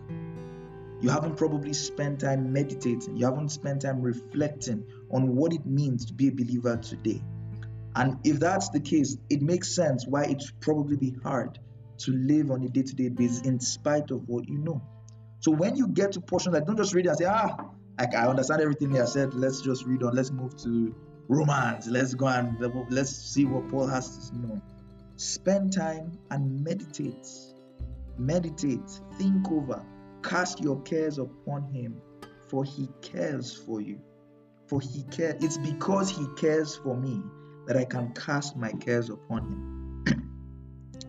[1.01, 6.05] you haven't probably spent time meditating, you haven't spent time reflecting on what it means
[6.05, 7.21] to be a believer today.
[7.97, 11.59] And if that's the case, it makes sense why it should probably be hard
[11.99, 14.81] to live on a day to day basis in spite of what you know.
[15.39, 17.55] So when you get to portions like don't just read and say, ah,
[17.99, 20.95] I understand everything I said, let's just read on, let's move to
[21.27, 22.57] Romans, let's go and
[22.89, 24.61] let's see what Paul has to know.
[25.15, 27.27] Spend time and meditate.
[28.17, 29.83] Meditate, think over,
[30.21, 31.99] cast your cares upon him,
[32.47, 33.99] for he cares for you.
[34.67, 35.43] For he cares.
[35.43, 37.21] It's because he cares for me
[37.65, 39.82] that I can cast my cares upon him.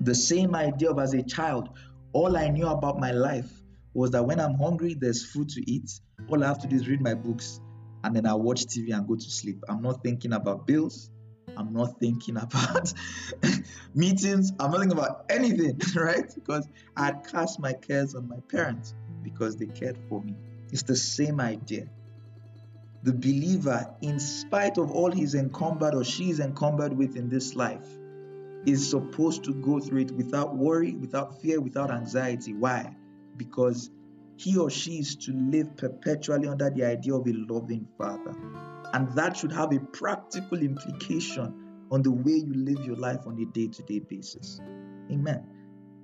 [0.05, 1.71] The same idea of as a child,
[2.13, 3.51] all I knew about my life
[3.95, 5.99] was that when I'm hungry, there's food to eat.
[6.29, 7.61] All I have to do is read my books
[8.03, 9.65] and then I watch TV and go to sleep.
[9.67, 11.11] I'm not thinking about bills.
[11.57, 12.93] I'm not thinking about
[13.95, 14.53] meetings.
[14.61, 16.31] I'm not thinking about anything, right?
[16.35, 20.35] Because I had cast my cares on my parents because they cared for me.
[20.71, 21.89] It's the same idea.
[23.05, 27.89] The believer, in spite of all he's encumbered or she's encumbered with in this life,
[28.67, 32.55] is supposed to go through it without worry, without fear, without anxiety.
[32.55, 32.97] Why?
[33.37, 33.91] Because
[34.37, 38.35] he or she is to live perpetually under the idea of a loving father.
[38.93, 43.41] And that should have a practical implication on the way you live your life on
[43.41, 44.61] a day to day basis.
[45.11, 45.47] Amen.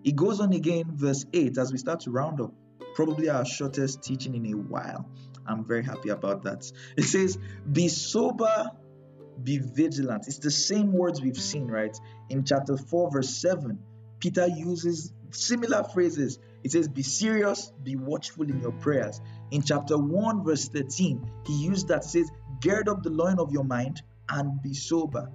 [0.05, 2.53] It goes on again, verse 8, as we start to round up,
[2.95, 5.09] probably our shortest teaching in a while.
[5.47, 6.71] I'm very happy about that.
[6.97, 7.39] It says,
[7.71, 8.71] Be sober
[9.45, 10.27] be vigilant.
[10.27, 11.97] It's the same words we've seen, right?
[12.29, 13.79] In chapter 4, verse 7,
[14.21, 16.39] Peter uses similar phrases.
[16.63, 19.21] It says, Be serious, be watchful in your prayers.
[19.51, 22.31] In chapter 1, verse 13, he used that says,
[22.61, 25.31] Gird up the loin of your mind and be sober.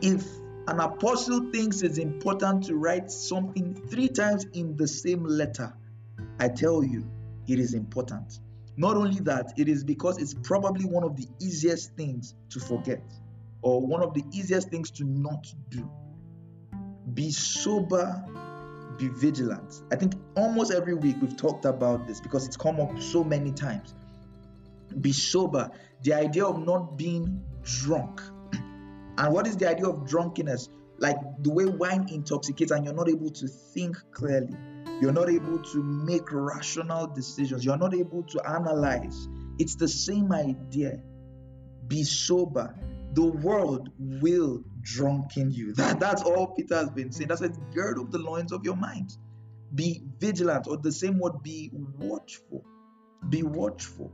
[0.00, 0.26] If
[0.66, 5.72] an apostle thinks it's important to write something three times in the same letter,
[6.38, 7.08] I tell you,
[7.46, 8.40] it is important.
[8.76, 13.02] Not only that, it is because it's probably one of the easiest things to forget
[13.62, 15.88] or one of the easiest things to not do.
[17.14, 18.22] Be sober,
[18.98, 19.82] be vigilant.
[19.92, 23.52] I think almost every week we've talked about this because it's come up so many
[23.52, 23.94] times.
[25.00, 25.70] Be sober,
[26.02, 28.20] the idea of not being drunk.
[29.16, 30.68] And what is the idea of drunkenness?
[30.98, 34.56] Like the way wine intoxicates and you're not able to think clearly
[35.00, 37.64] you're not able to make rational decisions.
[37.64, 39.28] You're not able to analyze.
[39.58, 41.00] It's the same idea.
[41.86, 42.74] Be sober.
[43.12, 45.74] The world will drunken you.
[45.76, 47.28] That, that's all Peter has been saying.
[47.28, 49.16] That's why gird up the loins of your mind.
[49.74, 52.64] Be vigilant, or the same word, be watchful.
[53.28, 54.12] Be watchful.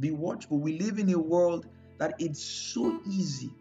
[0.00, 0.58] Be watchful.
[0.58, 1.66] We live in a world
[1.98, 3.54] that it's so easy,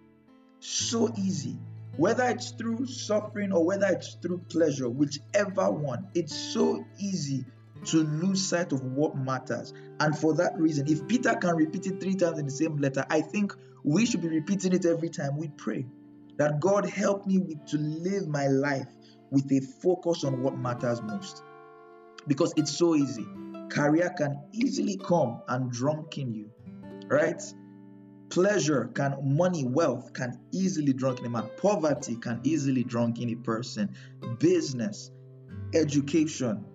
[0.59, 1.59] So easy.
[1.97, 7.45] Whether it's through suffering or whether it's through pleasure, whichever one, it's so easy
[7.85, 9.73] to lose sight of what matters.
[9.99, 13.05] And for that reason, if Peter can repeat it three times in the same letter,
[13.09, 15.85] I think we should be repeating it every time we pray.
[16.37, 18.89] That God help me with, to live my life
[19.31, 21.43] with a focus on what matters most.
[22.27, 23.25] Because it's so easy.
[23.69, 26.51] Career can easily come and drunken you,
[27.07, 27.41] right?
[28.35, 31.49] Pleasure can, money, wealth can easily drunken a man.
[31.55, 33.95] Poverty can easily drunken a person.
[34.39, 35.09] Business,
[35.73, 36.65] education,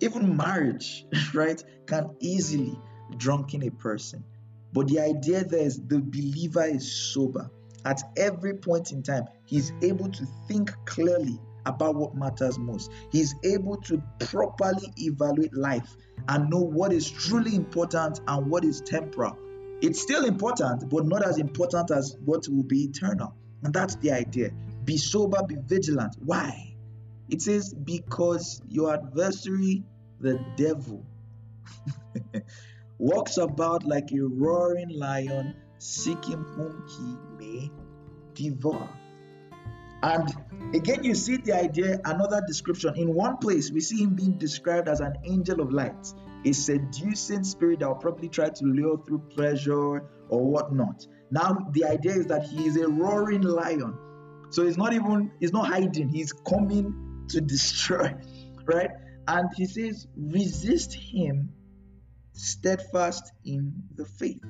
[0.00, 1.04] even marriage,
[1.34, 2.80] right, can easily
[3.18, 4.24] drunken a person.
[4.72, 7.50] But the idea there is the believer is sober.
[7.84, 12.90] At every point in time, he's able to think clearly about what matters most.
[13.10, 15.94] He's able to properly evaluate life
[16.28, 19.36] and know what is truly important and what is temporal.
[19.82, 23.34] It's still important, but not as important as what will be eternal.
[23.64, 24.52] And that's the idea.
[24.84, 26.14] Be sober, be vigilant.
[26.24, 26.76] Why?
[27.28, 29.82] It says, because your adversary,
[30.20, 31.04] the devil,
[32.98, 37.70] walks about like a roaring lion, seeking whom he may
[38.34, 38.88] devour.
[40.04, 40.32] And
[40.74, 42.94] again, you see the idea, another description.
[42.96, 46.06] In one place, we see him being described as an angel of light,
[46.44, 51.06] a seducing spirit that will probably try to lure through pleasure or whatnot.
[51.30, 53.96] Now, the idea is that he is a roaring lion.
[54.50, 58.14] So he's not even, he's not hiding, he's coming to destroy,
[58.64, 58.90] right?
[59.28, 61.52] And he says, resist him
[62.32, 64.42] steadfast in the faith.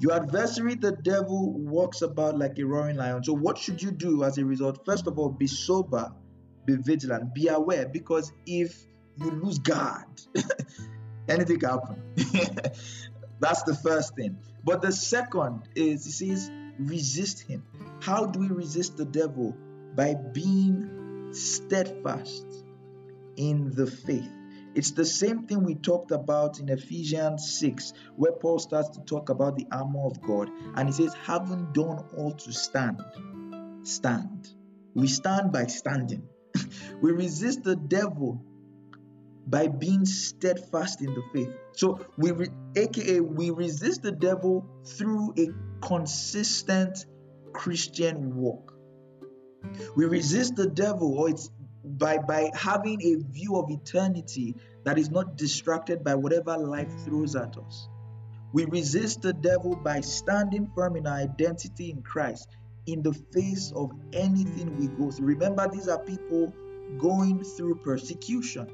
[0.00, 3.22] Your adversary, the devil, walks about like a roaring lion.
[3.22, 4.86] So, what should you do as a result?
[4.86, 6.10] First of all, be sober,
[6.64, 8.74] be vigilant, be aware, because if
[9.20, 10.06] you lose guard,
[11.28, 12.02] anything can happen.
[13.40, 14.38] That's the first thing.
[14.64, 17.64] But the second is, he says, resist him.
[18.00, 19.56] How do we resist the devil?
[19.94, 22.44] By being steadfast
[23.36, 24.30] in the faith.
[24.74, 29.28] It's the same thing we talked about in Ephesians 6, where Paul starts to talk
[29.28, 30.48] about the armor of God.
[30.76, 33.02] And he says, having done all to stand,
[33.82, 34.48] stand.
[34.94, 36.28] We stand by standing.
[37.00, 38.44] we resist the devil
[39.50, 41.50] by being steadfast in the faith.
[41.72, 45.48] So we, re- aka, we resist the devil through a
[45.84, 47.04] consistent
[47.52, 48.72] Christian walk.
[49.96, 51.50] We resist the devil, or it's
[51.84, 57.36] by by having a view of eternity that is not distracted by whatever life throws
[57.36, 57.88] at us.
[58.52, 62.48] We resist the devil by standing firm in our identity in Christ
[62.86, 65.26] in the face of anything we go through.
[65.26, 66.52] Remember, these are people
[66.98, 68.66] going through persecution.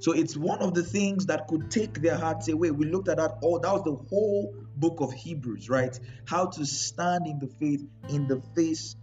[0.00, 2.70] So it's one of the things that could take their hearts away.
[2.70, 5.98] We looked at that all that was the whole book of Hebrews, right?
[6.26, 8.96] How to stand in the faith in the face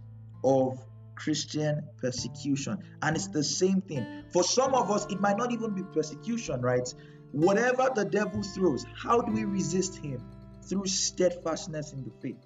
[0.44, 0.78] of
[1.14, 2.78] Christian persecution.
[3.02, 4.24] And it's the same thing.
[4.32, 6.92] For some of us, it might not even be persecution, right?
[7.32, 10.20] Whatever the devil throws, how do we resist him?
[10.68, 12.44] Through steadfastness in the faith,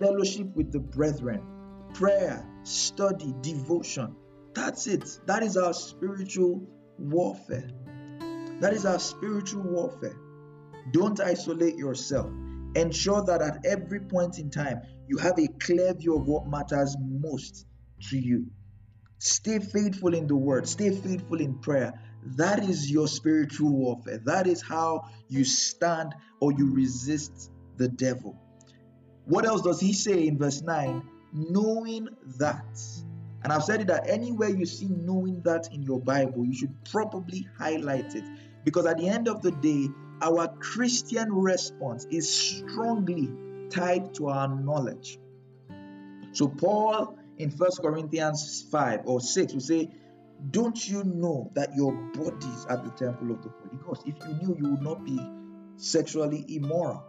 [0.00, 1.42] fellowship with the brethren,
[1.94, 4.16] prayer, study, devotion.
[4.54, 5.20] That's it.
[5.26, 6.66] That is our spiritual
[6.98, 7.70] warfare.
[8.62, 10.16] That is our spiritual warfare.
[10.92, 12.30] Don't isolate yourself.
[12.76, 16.96] Ensure that at every point in time, you have a clear view of what matters
[17.00, 17.66] most
[18.10, 18.46] to you.
[19.18, 21.92] Stay faithful in the word, stay faithful in prayer.
[22.36, 24.20] That is your spiritual warfare.
[24.26, 28.38] That is how you stand or you resist the devil.
[29.24, 31.02] What else does he say in verse 9?
[31.32, 32.78] Knowing that.
[33.42, 36.72] And I've said it that anywhere you see knowing that in your Bible, you should
[36.84, 38.24] probably highlight it.
[38.64, 39.88] Because at the end of the day,
[40.20, 43.30] our Christian response is strongly
[43.70, 45.18] tied to our knowledge.
[46.32, 49.90] So Paul in First Corinthians 5 or 6 we say,
[50.50, 54.02] Don't you know that your bodies are the temple of the Holy Ghost?
[54.06, 55.18] If you knew, you would not be
[55.76, 57.04] sexually immoral.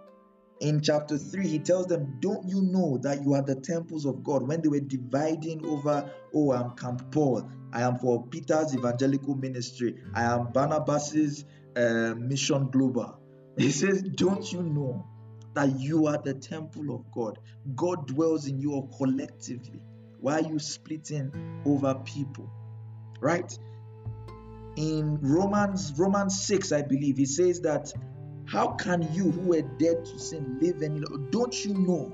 [0.59, 4.23] In chapter 3, he tells them, Don't you know that you are the temples of
[4.23, 4.47] God?
[4.47, 9.95] When they were dividing over, Oh, I'm Camp Paul, I am for Peter's evangelical ministry,
[10.13, 11.43] I am Barnabas's
[11.75, 13.19] uh, mission global.
[13.57, 15.05] He says, Don't you know
[15.55, 17.39] that you are the temple of God?
[17.75, 19.81] God dwells in you collectively.
[20.19, 22.49] Why are you splitting over people?
[23.19, 23.57] Right?
[24.75, 27.91] In Romans, Romans 6, I believe, he says that
[28.45, 31.29] how can you who were dead to sin live any longer?
[31.31, 32.13] Don't you know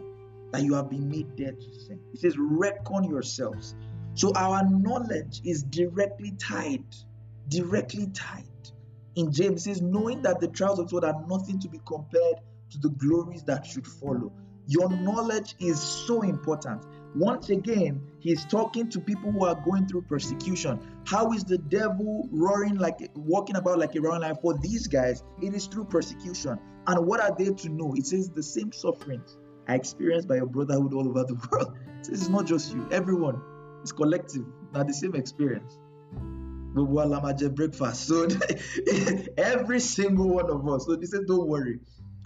[0.52, 2.00] that you have been made dead to sin?
[2.12, 3.76] He says, reckon yourselves.
[4.20, 6.84] So our knowledge is directly tied,
[7.48, 8.44] directly tied.
[9.16, 12.36] In James says, knowing that the trials of God are nothing to be compared
[12.72, 14.34] to the glories that should follow.
[14.68, 16.84] Your knowledge is so important.
[17.16, 20.82] Once again, he's talking to people who are going through persecution.
[21.06, 24.36] How is the devil roaring like walking about like a roaring lion?
[24.42, 26.60] For these guys, it is through persecution.
[26.88, 27.94] And what are they to know?
[27.96, 29.38] It says the same sufferings
[29.70, 31.78] are experienced by your brotherhood all over the world.
[32.00, 33.42] This is not just you, everyone.
[33.82, 35.78] It's collective, not the same experience.
[36.74, 38.08] But Walamajẹ breakfast.
[38.08, 38.28] So
[39.38, 40.86] every single one of us.
[40.86, 41.80] So they said, don't worry.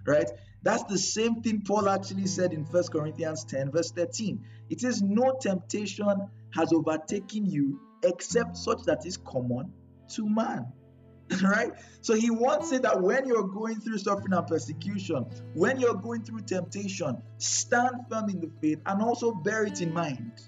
[0.06, 0.30] Right?
[0.64, 4.44] That's the same thing Paul actually said in First Corinthians 10, verse 13.
[4.70, 9.72] It says, No temptation has overtaken you except such that is common
[10.16, 10.66] to man.
[11.44, 11.72] right?
[12.02, 16.24] So he wants it that when you're going through suffering and persecution, when you're going
[16.24, 20.42] through temptation, stand firm in the faith and also bear it in mind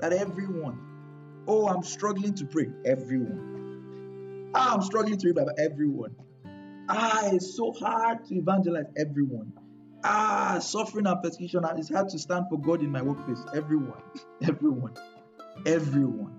[0.00, 4.52] that everyone, oh, I'm struggling to pray, everyone.
[4.54, 6.14] Ah, I'm struggling to Bible, everyone.
[6.88, 9.52] Ah, it's so hard to evangelize everyone.
[10.04, 13.42] Ah, suffering and persecution, it's hard to stand for God in my workplace.
[13.54, 14.02] Everyone,
[14.42, 14.94] everyone,
[15.66, 16.34] everyone.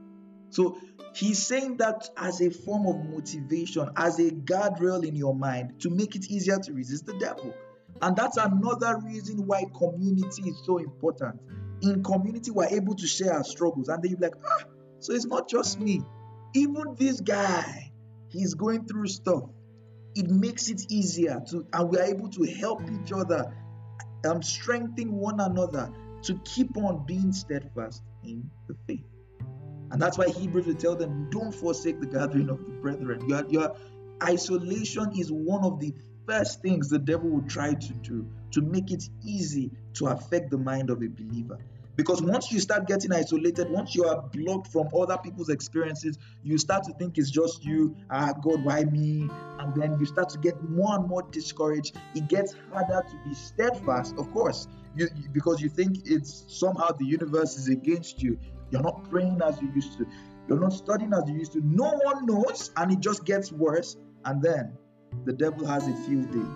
[0.51, 0.77] So
[1.15, 5.89] he's saying that as a form of motivation, as a guardrail in your mind to
[5.89, 7.53] make it easier to resist the devil.
[8.01, 11.39] And that's another reason why community is so important.
[11.85, 14.63] In community, we're able to share our struggles, and then you're like, ah,
[14.99, 16.01] so it's not just me.
[16.53, 17.91] Even this guy,
[18.29, 19.43] he's going through stuff.
[20.15, 23.53] It makes it easier to and we are able to help each other
[24.25, 25.91] um strengthen one another
[26.23, 29.05] to keep on being steadfast in the faith.
[29.91, 33.29] And that's why hebrews will tell them don't forsake the gathering of the brethren.
[33.29, 33.75] Your, your
[34.23, 35.93] isolation is one of the
[36.27, 40.57] first things the devil will try to do to make it easy to affect the
[40.57, 41.59] mind of a believer
[41.95, 46.57] because once you start getting isolated, once you are blocked from other people's experiences, you
[46.57, 47.95] start to think it's just you.
[48.09, 49.29] Ah, God, why me?
[49.59, 51.97] And then you start to get more and more discouraged.
[52.13, 57.05] It gets harder to be steadfast, of course, you, because you think it's somehow the
[57.05, 58.37] universe is against you.
[58.71, 60.05] You're not praying as you used to.
[60.47, 61.61] You're not studying as you used to.
[61.61, 63.95] No one knows, and it just gets worse.
[64.25, 64.77] And then
[65.23, 66.49] the devil has a field day.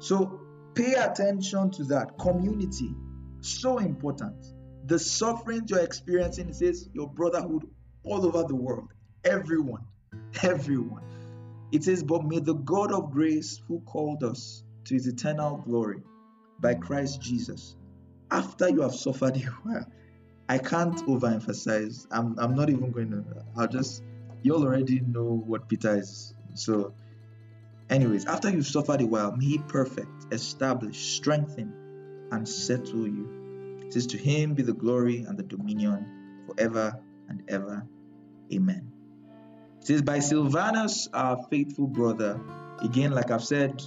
[0.00, 0.40] So
[0.74, 2.18] pay attention to that.
[2.18, 2.94] Community
[3.42, 4.34] so important.
[4.86, 7.68] The sufferings you're experiencing, says your brotherhood
[8.04, 8.88] all over the world.
[9.24, 9.84] Everyone,
[10.42, 11.02] everyone.
[11.72, 16.02] It says, But may the God of grace who called us to his eternal glory
[16.60, 17.76] by Christ Jesus,
[18.30, 19.86] after you have suffered a while,
[20.48, 22.06] I can't overemphasize.
[22.10, 23.24] I'm, I'm not even going to,
[23.56, 24.02] I'll just,
[24.42, 26.34] you'll already know what Peter is.
[26.54, 26.92] So,
[27.88, 31.72] anyways, after you've suffered a while, may he perfect, establish, strengthen,
[32.32, 33.86] and settle you.
[33.90, 37.86] Says, To him be the glory and the dominion forever and ever.
[38.52, 38.90] Amen.
[39.80, 42.40] It says, By Silvanus, our faithful brother.
[42.80, 43.80] Again, like I've said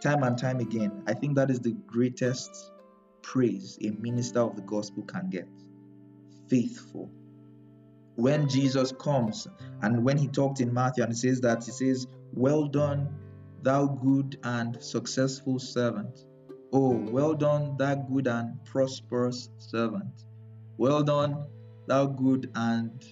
[0.00, 2.70] time and time again, I think that is the greatest
[3.22, 5.48] praise a minister of the gospel can get.
[6.48, 7.10] Faithful.
[8.14, 9.46] When Jesus comes
[9.82, 13.08] and when he talked in Matthew and he says that, he says, Well done,
[13.62, 16.24] thou good and successful servant.
[16.72, 20.24] Oh, well done, thou good and prosperous servant.
[20.76, 21.46] Well done,
[21.86, 23.04] thou good and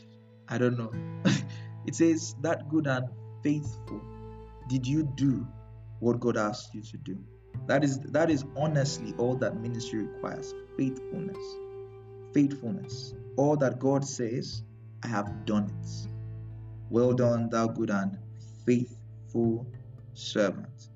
[0.48, 0.92] I don't know.
[1.86, 3.08] it says, that good and
[3.42, 4.02] faithful.
[4.68, 5.46] Did you do
[6.00, 7.18] what God asked you to do?
[7.66, 10.52] That is that is honestly all that ministry requires.
[10.76, 11.56] Faithfulness.
[12.34, 13.14] Faithfulness.
[13.36, 14.62] All that God says,
[15.02, 16.08] I have done it.
[16.90, 18.18] Well done, thou good and
[18.64, 19.66] faithful
[20.12, 20.90] servant.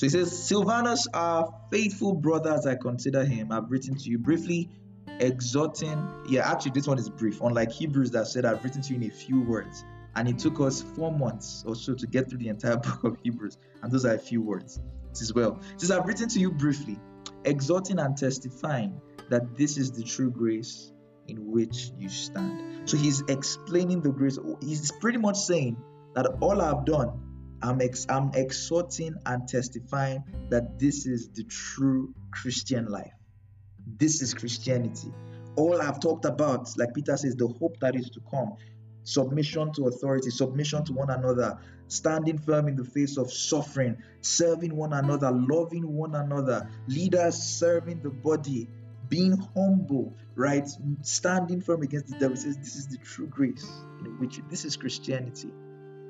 [0.00, 4.16] So he says, Silvanus, our faithful brother, as I consider him, I've written to you
[4.16, 4.70] briefly,
[5.18, 6.08] exhorting.
[6.26, 7.42] Yeah, actually, this one is brief.
[7.42, 9.84] Unlike Hebrews that said, I've written to you in a few words.
[10.16, 13.18] And it took us four months or so to get through the entire book of
[13.22, 13.58] Hebrews.
[13.82, 14.80] And those are a few words
[15.20, 15.60] as well.
[15.74, 16.98] It says, I've written to you briefly,
[17.44, 18.98] exhorting and testifying
[19.28, 20.94] that this is the true grace
[21.28, 22.88] in which you stand.
[22.88, 24.38] So he's explaining the grace.
[24.62, 25.76] He's pretty much saying
[26.14, 27.29] that all I've done
[27.62, 33.12] I'm, ex- I'm exhorting and testifying that this is the true Christian life.
[33.98, 35.12] This is Christianity.
[35.56, 38.56] All I've talked about, like Peter says, the hope that is to come,
[39.04, 41.58] submission to authority, submission to one another,
[41.88, 48.00] standing firm in the face of suffering, serving one another, loving one another, leaders serving
[48.02, 48.68] the body,
[49.08, 50.68] being humble, right?
[51.02, 52.36] Standing firm against the devil.
[52.36, 53.68] this is the true grace
[54.18, 55.50] which this is Christianity.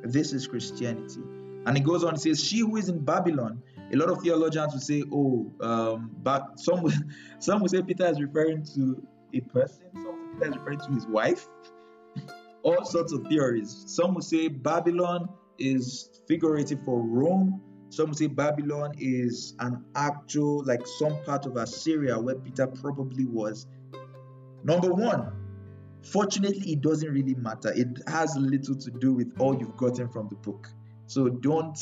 [0.03, 1.21] This is Christianity.
[1.67, 3.63] And he goes on, it says, She who is in Babylon.
[3.93, 6.93] A lot of theologians will say, Oh, um, but some will,
[7.39, 11.07] some will say Peter is referring to a person, some Peter is referring to his
[11.07, 11.49] wife.
[12.63, 13.85] All sorts of theories.
[13.87, 17.63] Some will say Babylon is figurative for Rome.
[17.89, 23.25] Some will say Babylon is an actual, like some part of Assyria where Peter probably
[23.25, 23.67] was.
[24.63, 25.33] Number one,
[26.03, 27.73] fortunately, it doesn't really matter.
[27.75, 30.69] It has little to do with all you've gotten from the book.
[31.11, 31.79] So don't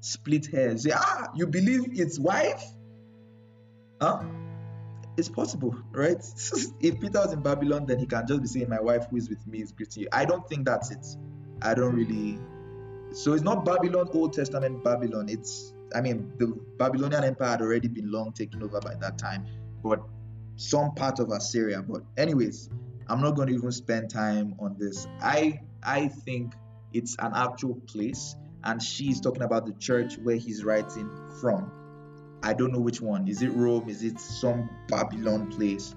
[0.00, 0.84] split hairs.
[0.84, 2.64] Say, ah, you believe it's wife?
[4.00, 4.22] Huh?
[5.16, 6.16] It's possible, right?
[6.80, 9.28] if Peter was in Babylon, then he can just be saying, My wife who is
[9.28, 10.08] with me is greeting you.
[10.12, 11.06] I don't think that's it.
[11.60, 12.38] I don't really
[13.12, 15.28] so it's not Babylon, Old Testament Babylon.
[15.28, 16.46] It's, I mean, the
[16.78, 19.46] Babylonian Empire had already been long taken over by that time,
[19.82, 20.00] but
[20.56, 21.82] some part of Assyria.
[21.82, 22.70] But, anyways,
[23.08, 25.08] I'm not going to even spend time on this.
[25.20, 26.54] I I think
[26.92, 31.70] it's an actual place, and she's talking about the church where he's writing from.
[32.42, 33.28] I don't know which one.
[33.28, 33.88] Is it Rome?
[33.88, 35.94] Is it some Babylon place?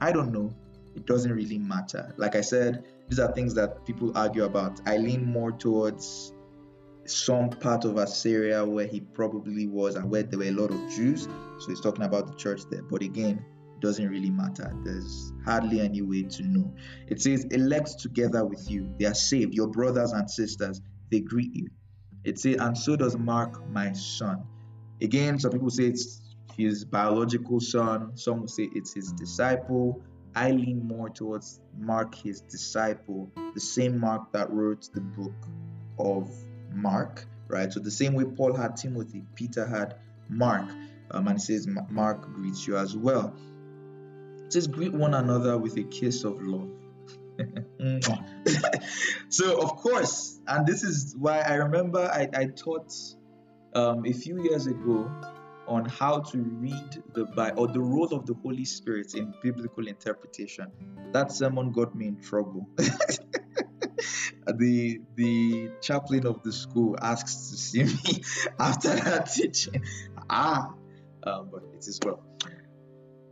[0.00, 0.54] I don't know.
[0.94, 2.12] It doesn't really matter.
[2.16, 4.80] Like I said, these are things that people argue about.
[4.86, 6.32] I lean more towards
[7.06, 10.90] some part of Assyria where he probably was and where there were a lot of
[10.90, 11.24] Jews.
[11.58, 12.82] So he's talking about the church there.
[12.82, 13.44] But again,
[13.74, 14.72] it doesn't really matter.
[14.84, 16.72] There's hardly any way to know.
[17.08, 18.92] It says, elect together with you.
[18.98, 19.54] They are saved.
[19.54, 20.80] Your brothers and sisters,
[21.10, 21.68] they greet you.
[22.24, 24.44] It says, and so does Mark, my son.
[25.00, 26.20] Again, some people say it's
[26.56, 28.16] his biological son.
[28.16, 30.02] Some will say it's his disciple.
[30.34, 35.34] I lean more towards Mark, his disciple, the same Mark that wrote the book
[35.98, 36.30] of
[36.72, 37.72] Mark, right?
[37.72, 39.96] So the same way Paul had Timothy, Peter had
[40.28, 40.70] Mark,
[41.10, 43.34] um, and it says Mark greets you as well.
[44.44, 46.70] It says greet one another with a kiss of love.
[49.28, 52.92] so of course, and this is why I remember I, I taught
[53.74, 55.10] um, a few years ago
[55.66, 59.86] on how to read the Bible or the role of the Holy Spirit in biblical
[59.86, 60.66] interpretation.
[61.12, 62.68] That sermon got me in trouble.
[64.46, 68.22] the the chaplain of the school asks to see me
[68.58, 69.82] after that teaching.
[70.28, 70.74] Ah,
[71.22, 72.22] um, but it is well.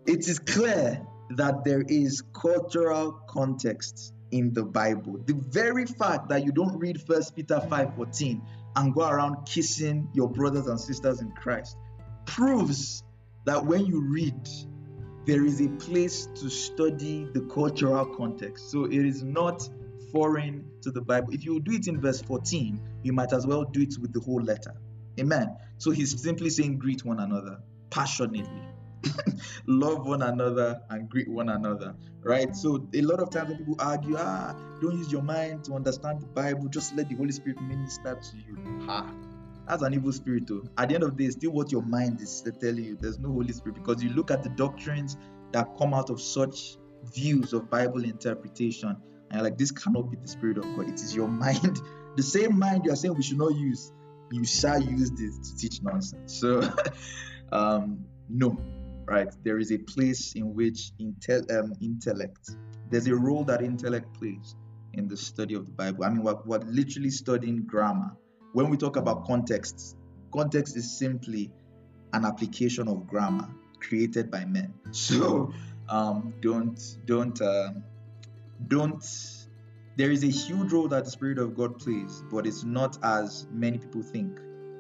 [0.07, 5.19] It is clear that there is cultural context in the Bible.
[5.25, 8.43] The very fact that you don't read First Peter 5:14
[8.77, 11.77] and go around kissing your brothers and sisters in Christ
[12.27, 13.03] proves
[13.47, 14.49] that when you read,
[15.25, 18.71] there is a place to study the cultural context.
[18.71, 19.69] So it is not
[20.13, 21.33] foreign to the Bible.
[21.33, 24.21] If you do it in verse 14, you might as well do it with the
[24.21, 24.75] whole letter.
[25.19, 25.57] Amen.
[25.79, 27.59] So he's simply saying, greet one another
[27.91, 28.63] passionately.
[29.67, 32.55] Love one another and greet one another, right?
[32.55, 36.21] So, a lot of times when people argue, ah, don't use your mind to understand
[36.21, 38.87] the Bible, just let the Holy Spirit minister to you.
[38.87, 39.13] Ha,
[39.69, 40.65] that's an evil spirit, though.
[40.79, 42.97] At the end of the day, still what your mind is telling you.
[42.99, 45.17] There's no Holy Spirit because you look at the doctrines
[45.53, 46.79] that come out of such
[47.15, 48.97] views of Bible interpretation
[49.31, 50.89] and like, this cannot be the Spirit of God.
[50.89, 51.81] It is your mind.
[52.17, 53.93] The same mind you are saying we should not use,
[54.31, 56.35] you shall use this to teach nonsense.
[56.35, 56.69] So,
[57.53, 58.59] um, no,
[59.09, 59.29] right?
[59.45, 60.93] There is a place in which
[61.51, 62.51] um, intellect,
[62.91, 64.55] there's a role that intellect plays
[64.93, 66.05] in the study of the Bible.
[66.05, 68.17] I mean, we're, we're literally studying grammar.
[68.53, 69.97] When we talk about context,
[70.33, 71.51] context is simply
[72.13, 73.49] an application of grammar
[73.81, 74.75] created by men.
[74.93, 75.53] So,
[75.89, 77.85] um, don't don't um,
[78.67, 79.05] don't
[79.97, 83.47] there is a huge role that the spirit of god plays but it's not as
[83.51, 84.39] many people think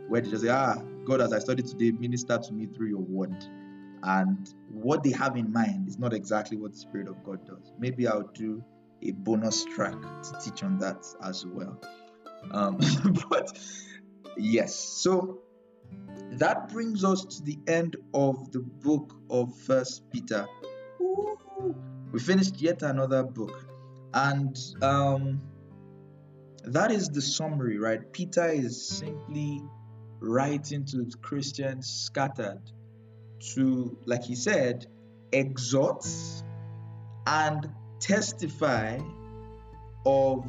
[0.08, 3.00] where they just say ah god as i studied today minister to me through your
[3.00, 3.34] word
[4.02, 7.72] and what they have in mind is not exactly what the spirit of god does.
[7.78, 8.62] Maybe i'll do
[9.02, 11.80] a bonus track to teach on that as well.
[12.50, 12.78] Um,
[13.30, 13.58] but
[14.36, 15.40] yes so
[16.32, 20.46] that brings us to the end of the book of first peter.
[22.12, 23.66] We finished yet another book.
[24.14, 25.40] And um,
[26.64, 28.12] that is the summary, right?
[28.12, 29.62] Peter is simply
[30.20, 32.62] writing to Christians scattered
[33.54, 34.86] to, like he said,
[35.32, 36.06] exhort
[37.26, 37.68] and
[38.00, 38.98] testify
[40.06, 40.46] of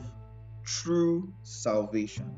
[0.64, 2.32] true salvation.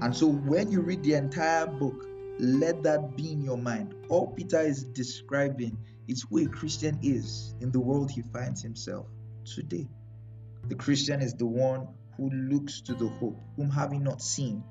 [0.00, 2.06] And so when you read the entire book,
[2.38, 3.94] let that be in your mind.
[4.08, 5.76] All Peter is describing
[6.06, 9.06] is who a Christian is in the world he finds himself
[9.44, 9.88] today.
[10.68, 14.62] The Christian is the one who looks to the hope, whom having not seen,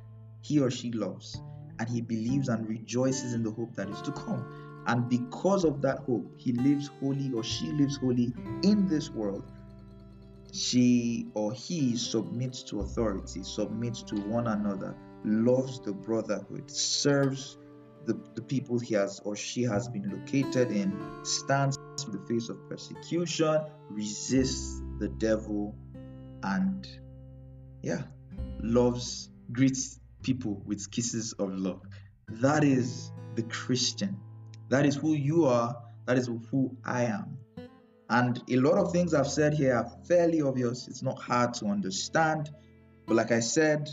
[0.41, 1.41] he or she loves,
[1.79, 4.45] and he believes and rejoices in the hope that is to come.
[4.87, 8.33] And because of that hope, he lives holy or she lives holy
[8.63, 9.51] in this world.
[10.51, 17.57] She or he submits to authority, submits to one another, loves the brotherhood, serves
[18.05, 22.49] the, the people he has or she has been located in, stands in the face
[22.49, 25.75] of persecution, resists the devil,
[26.43, 26.87] and
[27.81, 28.03] yeah,
[28.61, 31.81] loves, greets people with kisses of love.
[32.27, 34.17] That is the Christian.
[34.69, 35.75] That is who you are.
[36.05, 37.37] That is who I am.
[38.09, 40.87] And a lot of things I've said here are fairly obvious.
[40.87, 42.51] It's not hard to understand.
[43.07, 43.89] But like I said,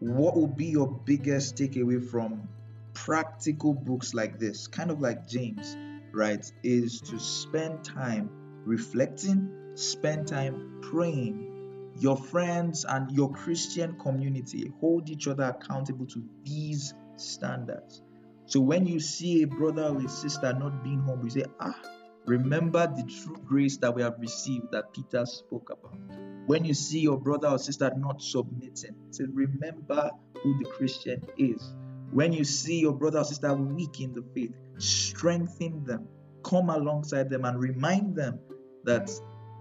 [0.00, 2.48] what will be your biggest takeaway from
[2.92, 5.76] practical books like this, kind of like James,
[6.12, 8.30] right, is to spend time
[8.64, 11.92] reflecting, spend time praying.
[11.98, 18.02] Your friends and your Christian community hold each other accountable to these standards.
[18.46, 21.78] So when you see a brother or a sister not being humble, you say, ah,
[22.26, 25.98] remember the true grace that we have received that Peter spoke about.
[26.46, 30.10] When you see your brother or sister not submitting, say, remember
[30.42, 31.74] who the Christian is.
[32.12, 36.06] When you see your brother or sister weak in the faith, strengthen them,
[36.44, 38.38] come alongside them, and remind them
[38.84, 39.10] that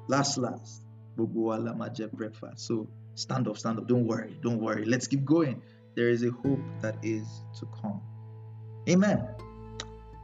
[0.08, 0.84] last, last,
[1.16, 2.68] breakfast.
[2.68, 3.88] So stand up, stand up.
[3.88, 4.86] Don't worry, don't worry.
[4.86, 5.64] Let's keep going.
[5.96, 7.26] There is a hope that is
[7.60, 8.02] to come.
[8.88, 9.28] Amen.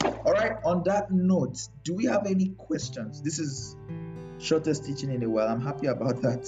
[0.03, 3.21] All right, on that note, do we have any questions?
[3.21, 3.75] This is
[4.37, 5.47] shortest teaching in a while.
[5.47, 6.47] I'm happy about that.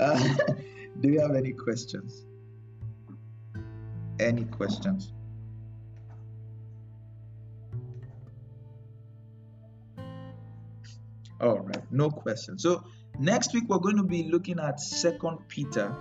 [0.00, 0.54] Uh,
[1.00, 2.24] do you have any questions?
[4.18, 5.12] Any questions?
[11.40, 12.62] All right, no questions.
[12.62, 12.84] So
[13.18, 15.94] next week we're going to be looking at Second Peter,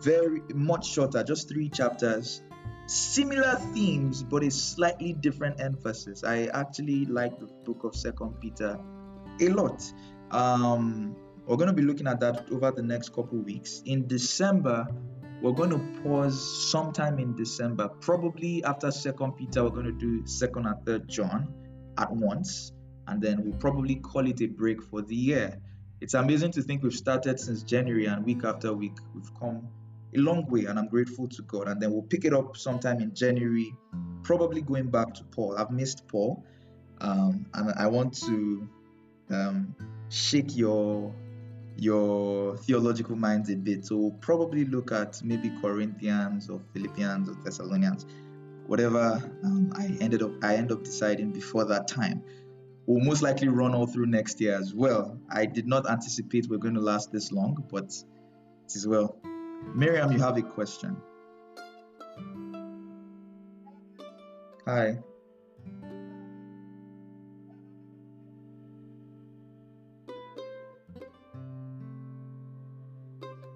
[0.00, 2.42] very much shorter, just three chapters.
[2.86, 6.22] Similar themes, but a slightly different emphasis.
[6.22, 8.78] I actually like the book of Second Peter
[9.40, 9.82] a lot.
[10.30, 11.16] Um,
[11.46, 13.82] we're going to be looking at that over the next couple weeks.
[13.86, 14.86] In December,
[15.42, 19.64] we're going to pause sometime in December, probably after Second Peter.
[19.64, 21.52] We're going to do Second and Third John
[21.98, 22.72] at once,
[23.08, 25.58] and then we'll probably call it a break for the year.
[26.00, 29.68] It's amazing to think we've started since January, and week after week, we've come
[30.16, 31.68] a long way, and I'm grateful to God.
[31.68, 33.74] And then we'll pick it up sometime in January,
[34.22, 35.56] probably going back to Paul.
[35.58, 36.44] I've missed Paul,
[37.00, 38.68] um, and I want to
[39.30, 39.74] um,
[40.08, 41.14] shake your
[41.78, 43.84] your theological minds a bit.
[43.84, 48.06] So we'll probably look at maybe Corinthians or Philippians or Thessalonians,
[48.66, 52.22] whatever um, I ended up I end up deciding before that time.
[52.86, 55.18] We'll most likely run all through next year as well.
[55.28, 59.18] I did not anticipate we're going to last this long, but it is well.
[59.74, 60.96] Miriam, you have a question.
[64.66, 64.98] Hi.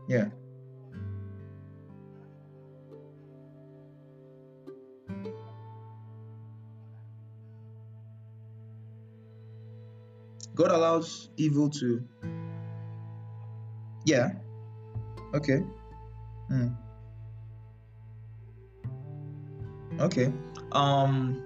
[0.08, 0.26] Yeah.
[10.54, 12.04] God allows evil to.
[14.04, 14.32] Yeah.
[15.32, 15.62] Okay.
[16.50, 16.68] Hmm.
[20.00, 20.32] Okay.
[20.72, 21.42] Um.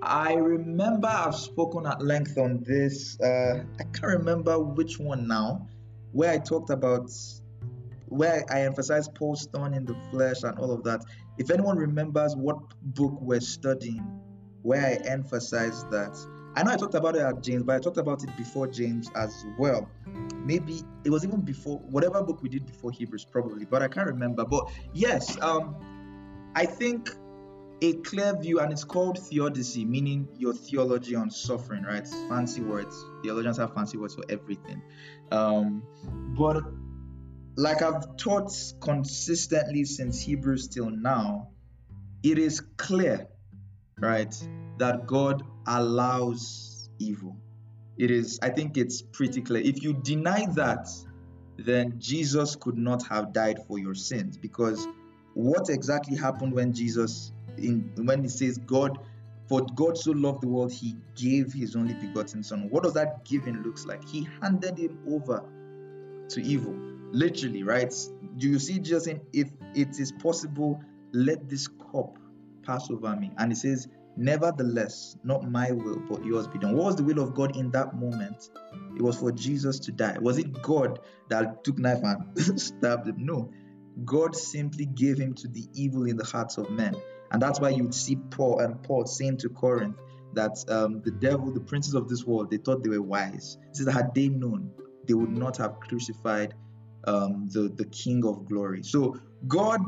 [0.00, 3.18] I remember I've spoken at length on this.
[3.20, 5.66] Uh, I can't remember which one now
[6.12, 7.10] where I talked about
[8.06, 11.04] where I emphasized Paul's thorn in the flesh and all of that.
[11.36, 14.04] If anyone remembers what book we're studying,
[14.62, 16.16] where I emphasized that,
[16.58, 19.12] I know I talked about it at James, but I talked about it before James
[19.14, 19.88] as well.
[20.34, 24.08] Maybe it was even before whatever book we did before Hebrews, probably, but I can't
[24.08, 24.44] remember.
[24.44, 25.76] But yes, um,
[26.56, 27.10] I think
[27.80, 32.04] a clear view, and it's called theodicy, meaning your theology on suffering, right?
[32.28, 33.06] Fancy words.
[33.22, 34.82] Theologians have fancy words for everything.
[35.30, 35.84] Um,
[36.36, 36.64] but
[37.56, 38.50] like I've taught
[38.80, 41.50] consistently since Hebrews till now,
[42.24, 43.28] it is clear,
[44.00, 44.34] right,
[44.78, 47.36] that God allows evil.
[47.96, 49.62] It is, I think it's pretty clear.
[49.62, 50.88] If you deny that,
[51.58, 54.86] then Jesus could not have died for your sins because
[55.34, 58.98] what exactly happened when Jesus in when he says God
[59.48, 63.24] for God so loved the world he gave his only begotten son what does that
[63.24, 65.42] giving looks like he handed him over
[66.28, 66.74] to evil
[67.12, 67.92] literally right
[68.36, 70.80] do you see just saying if it is possible
[71.12, 72.18] let this cup
[72.68, 73.32] pass over me.
[73.38, 76.76] And he says nevertheless not my will but yours be done.
[76.76, 78.50] What was the will of god in that moment?
[78.96, 80.18] It was for jesus to die.
[80.20, 81.00] Was it god
[81.30, 83.16] that took knife and stabbed him?
[83.18, 83.50] No.
[84.04, 86.94] God simply gave him to the evil in the hearts of men.
[87.32, 89.96] And that's why you would see Paul and Paul saying to Corinth
[90.34, 93.58] that um, the devil, the princes of this world, they thought they were wise.
[93.70, 94.70] He says, had they known,
[95.06, 96.54] they would not have crucified
[97.04, 98.82] um, the, the King of glory.
[98.82, 99.80] So God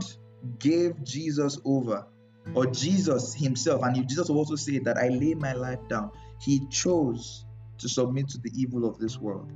[0.58, 2.06] gave Jesus over,
[2.54, 6.10] or Jesus himself, and Jesus also said that I lay my life down.
[6.40, 7.44] He chose
[7.78, 9.52] to submit to the evil of this world.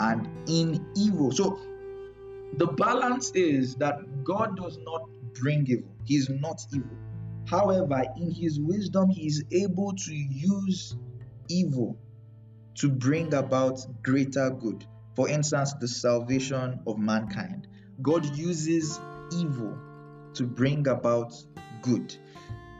[0.00, 1.58] And in evil, so
[2.56, 6.96] the balance is that God does not bring evil, He's not evil.
[7.46, 10.96] However, in his wisdom, he is able to use
[11.48, 11.96] evil
[12.76, 14.84] to bring about greater good.
[15.14, 17.68] For instance, the salvation of mankind.
[18.02, 18.98] God uses
[19.32, 19.78] evil
[20.34, 21.34] to bring about
[21.82, 22.16] good.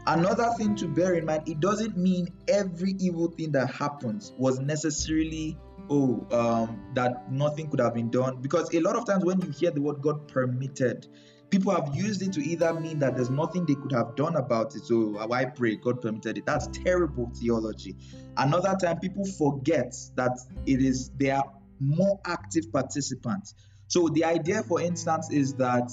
[0.07, 4.61] Another thing to bear in mind, it doesn't mean every evil thing that happens was
[4.61, 5.59] necessarily
[5.91, 8.41] oh um, that nothing could have been done.
[8.41, 11.07] Because a lot of times when you hear the word god permitted
[11.55, 14.75] people have used it to either mean that there's nothing they could have done about
[14.75, 14.85] it.
[14.85, 15.77] So why pray?
[15.77, 16.47] God permitted it.
[16.47, 17.97] That's terrible theology.
[18.37, 20.33] Another time people forget that
[20.67, 21.45] it is they are
[21.79, 23.55] more active participants.
[23.87, 25.93] So the idea for instance is that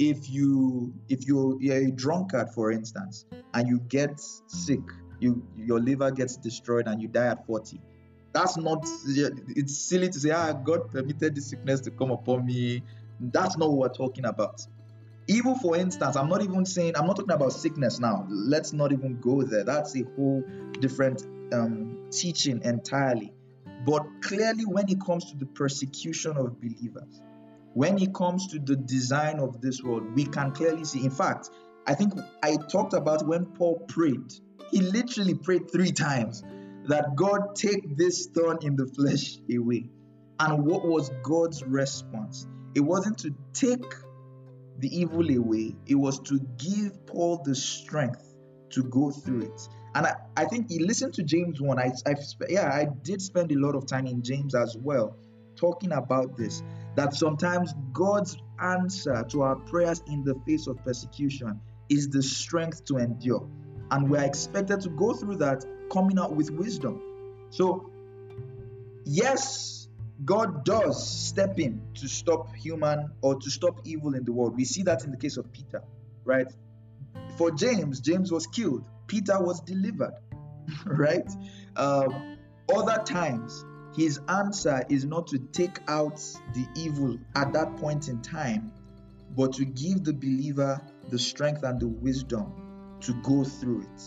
[0.00, 4.80] if you if you you're a drunkard for instance and you get sick
[5.20, 7.80] you your liver gets destroyed and you die at 40
[8.32, 12.82] that's not, it's silly to say, ah, God permitted this sickness to come upon me.
[13.18, 14.64] That's not what we're talking about.
[15.26, 18.26] Evil, for instance, I'm not even saying, I'm not talking about sickness now.
[18.28, 19.64] Let's not even go there.
[19.64, 20.42] That's a whole
[20.80, 23.32] different um, teaching entirely.
[23.84, 27.22] But clearly, when it comes to the persecution of believers,
[27.74, 31.04] when it comes to the design of this world, we can clearly see.
[31.04, 31.50] In fact,
[31.86, 34.32] I think I talked about when Paul prayed,
[34.70, 36.42] he literally prayed three times
[36.84, 39.88] that God take this thorn in the flesh away.
[40.38, 42.46] And what was God's response?
[42.74, 43.84] It wasn't to take
[44.78, 48.24] the evil away, it was to give Paul the strength
[48.70, 49.68] to go through it.
[49.94, 51.78] And I, I think you listen to James 1.
[51.78, 52.14] I, i
[52.48, 55.16] yeah, I did spend a lot of time in James as well,
[55.60, 56.62] talking about this.
[56.96, 62.84] That sometimes God's answer to our prayers in the face of persecution is the strength
[62.86, 63.46] to endure.
[63.90, 67.00] And we're expected to go through that coming out with wisdom.
[67.50, 67.90] So,
[69.04, 69.88] yes,
[70.24, 74.56] God does step in to stop human or to stop evil in the world.
[74.56, 75.82] We see that in the case of Peter,
[76.24, 76.46] right?
[77.36, 80.14] For James, James was killed, Peter was delivered,
[80.84, 81.28] right?
[81.76, 82.36] Um,
[82.72, 83.64] other times,
[83.96, 86.16] his answer is not to take out
[86.54, 88.72] the evil at that point in time,
[89.36, 92.52] but to give the believer the strength and the wisdom
[93.00, 94.02] to go through it.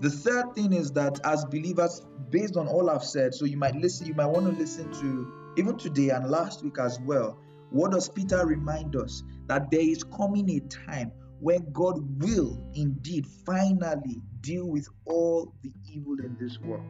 [0.00, 3.76] The third thing is that as believers, based on all I've said, so you might
[3.76, 7.38] listen, you might want to listen to even today and last week as well.
[7.70, 9.22] What does Peter remind us?
[9.46, 15.72] That there is coming a time when God will indeed finally deal with all the
[15.92, 16.84] evil in this world.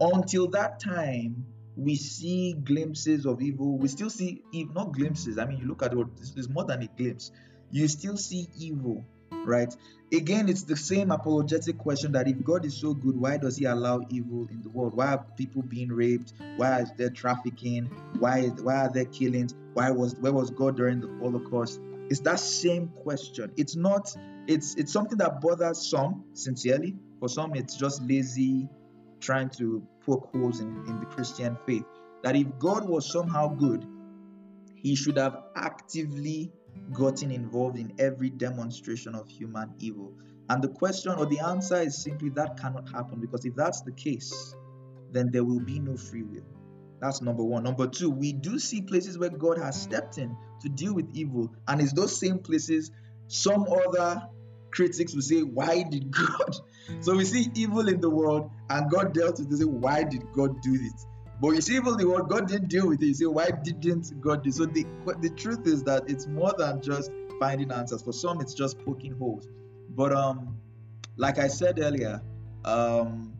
[0.00, 3.78] Until that time, we see glimpses of evil.
[3.78, 6.82] We still see, if not glimpses, I mean, you look at it, it's more than
[6.82, 7.32] a glimpse.
[7.70, 9.04] You still see evil
[9.46, 9.74] right?
[10.12, 13.64] Again, it's the same apologetic question that if God is so good, why does He
[13.64, 14.94] allow evil in the world?
[14.94, 16.32] Why are people being raped?
[16.56, 17.86] Why is there trafficking?
[18.18, 19.54] Why is, why are there killings?
[19.74, 21.80] Why was where was God during the Holocaust?
[22.08, 23.52] It's that same question.
[23.56, 24.14] It's not.
[24.46, 26.96] It's it's something that bothers some sincerely.
[27.18, 28.68] For some, it's just lazy
[29.26, 31.84] trying to poke holes in, in the Christian faith.
[32.22, 33.84] That if God was somehow good,
[34.76, 36.52] He should have actively
[36.92, 40.12] gotten involved in every demonstration of human evil?
[40.48, 43.92] And the question or the answer is simply that cannot happen because if that's the
[43.92, 44.54] case,
[45.10, 46.46] then there will be no free will.
[47.00, 47.64] That's number one.
[47.64, 51.52] Number two, we do see places where God has stepped in to deal with evil,
[51.68, 52.90] and it's those same places
[53.28, 54.22] some other
[54.76, 56.56] critics will say, Why did God?
[57.00, 59.56] So we see evil in the world, and God dealt with it.
[59.56, 61.06] Say, Why did God do this?
[61.40, 63.06] But you see, even the word God didn't deal with it.
[63.06, 64.48] You say, why didn't God do?
[64.48, 64.54] it?
[64.54, 64.86] So the
[65.20, 68.02] the truth is that it's more than just finding answers.
[68.02, 69.46] For some, it's just poking holes.
[69.90, 70.56] But um,
[71.16, 72.22] like I said earlier,
[72.64, 73.34] um,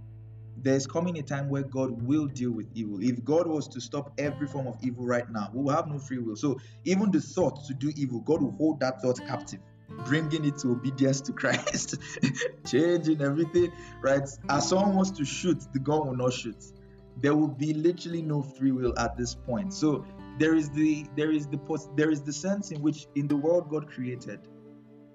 [0.59, 2.99] there's coming a time where God will deal with evil.
[3.01, 5.99] If God was to stop every form of evil right now, we will have no
[5.99, 6.37] free will.
[6.37, 9.61] So even the thought to do evil, God will hold that thought captive
[10.07, 11.97] bringing it to obedience to Christ,
[12.67, 14.23] changing everything, right?
[14.23, 14.59] As mm-hmm.
[14.61, 16.73] someone wants to shoot, the gun will not shoot
[17.21, 19.73] there will be literally no free will at this point.
[19.73, 20.05] So
[20.39, 23.37] there is the there is the post there is the sense in which in the
[23.37, 24.41] world God created,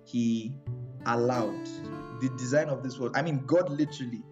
[0.05, 0.53] He
[1.05, 1.65] allowed
[2.21, 3.13] the design of this world.
[3.15, 4.23] I mean, God literally.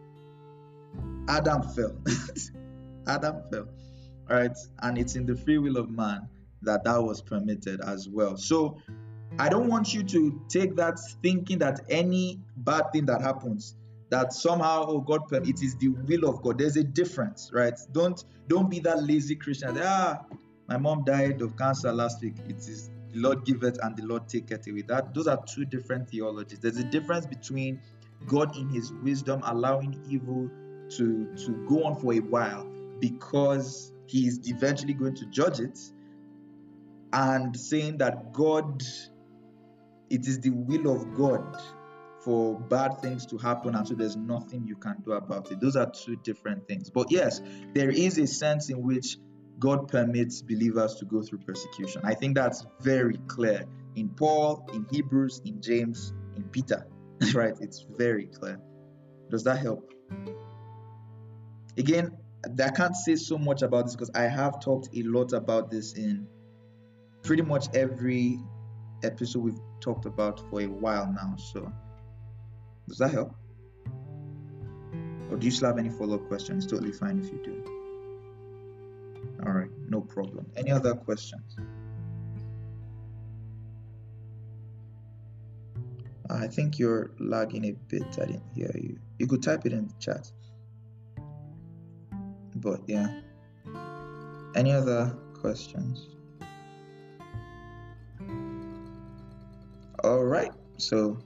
[1.28, 1.96] Adam fell.
[3.08, 3.68] Adam fell.
[4.30, 6.28] All right, and it's in the free will of man
[6.62, 8.36] that that was permitted as well.
[8.36, 8.78] So
[9.38, 13.76] I don't want you to take that thinking that any bad thing that happens
[14.10, 16.58] that somehow oh god it is the will of god.
[16.58, 17.80] There's a difference right?
[17.92, 20.20] Don't don't be that lazy christian ah
[20.68, 22.36] my mom died of cancer last week.
[22.48, 24.82] It is the lord give it and the lord take it away.
[24.84, 26.60] That those are two different theologies.
[26.60, 27.80] There's a difference between
[28.28, 30.50] god in his wisdom allowing evil
[30.98, 32.66] to to go on for a while
[33.00, 35.80] because he is eventually going to judge it
[37.14, 38.84] and saying that god
[40.10, 41.58] it is the will of god
[42.22, 45.62] for bad things to happen and so there's nothing you can do about it.
[45.62, 46.90] Those are two different things.
[46.90, 47.42] But yes,
[47.74, 49.18] there is a sense in which
[49.58, 52.02] God permits believers to go through persecution.
[52.04, 56.88] I think that's very clear in Paul, in Hebrews, in James, in Peter.
[57.34, 57.54] right?
[57.60, 58.60] It's very clear.
[59.30, 59.92] Does that help?
[61.78, 65.70] Again, I can't say so much about this because I have talked a lot about
[65.70, 66.28] this in
[67.24, 68.40] pretty much every
[69.04, 71.36] episode we've talked about for a while now.
[71.38, 71.72] So,
[72.88, 73.36] does that help?
[75.30, 76.64] Or do you still have any follow up questions?
[76.66, 77.80] It's Totally fine if you do.
[79.46, 80.46] All right, no problem.
[80.58, 81.56] Any other questions?
[86.30, 88.04] I think you're lagging a bit.
[88.22, 89.00] I didn't hear you.
[89.18, 90.32] You could type it in the chat.
[92.56, 93.22] But yeah.
[94.56, 96.10] Any other questions?
[100.04, 100.52] All right.
[100.78, 101.18] So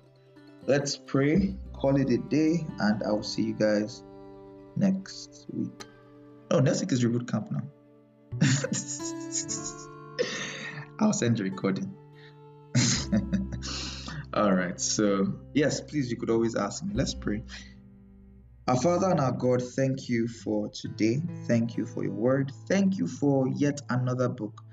[0.66, 4.04] let's pray, call it a day, and I'll see you guys
[4.76, 5.86] next week.
[6.50, 7.62] Oh, next week is reboot camp now.
[11.00, 11.94] I'll send you recording.
[14.34, 14.80] All right.
[14.80, 16.94] So, yes, please, you could always ask me.
[16.96, 17.44] Let's pray.
[18.68, 21.22] Our Father and our God, thank you for today.
[21.48, 22.52] Thank you for your word.
[22.68, 24.64] Thank you for yet another book.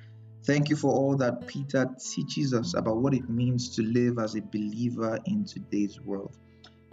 [0.45, 4.35] Thank you for all that Peter teaches us about what it means to live as
[4.35, 6.37] a believer in today's world.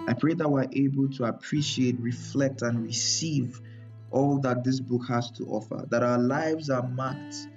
[0.07, 3.59] I pray that we're able to appreciate, reflect, and receive
[4.11, 7.47] all that this book has to offer, that our lives are marked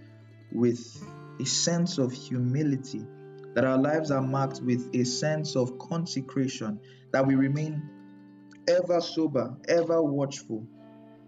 [0.53, 1.05] with
[1.41, 3.05] a sense of humility
[3.55, 6.79] that our lives are marked with a sense of consecration,
[7.13, 7.83] that we remain
[8.69, 10.67] ever sober, ever watchful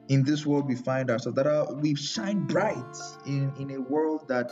[0.08, 2.96] in this world we find ourselves, that our, we shine bright
[3.26, 4.50] in, in a world that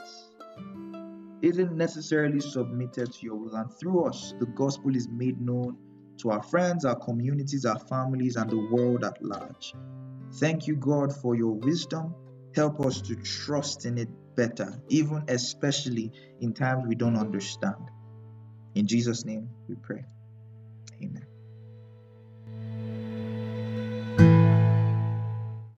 [1.43, 3.55] isn't necessarily submitted to your will.
[3.55, 5.77] And through us, the gospel is made known
[6.19, 9.75] to our friends, our communities, our families, and the world at large.
[10.35, 12.15] Thank you, God, for your wisdom.
[12.55, 17.91] Help us to trust in it better, even especially in times we don't understand.
[18.75, 20.05] In Jesus' name we pray.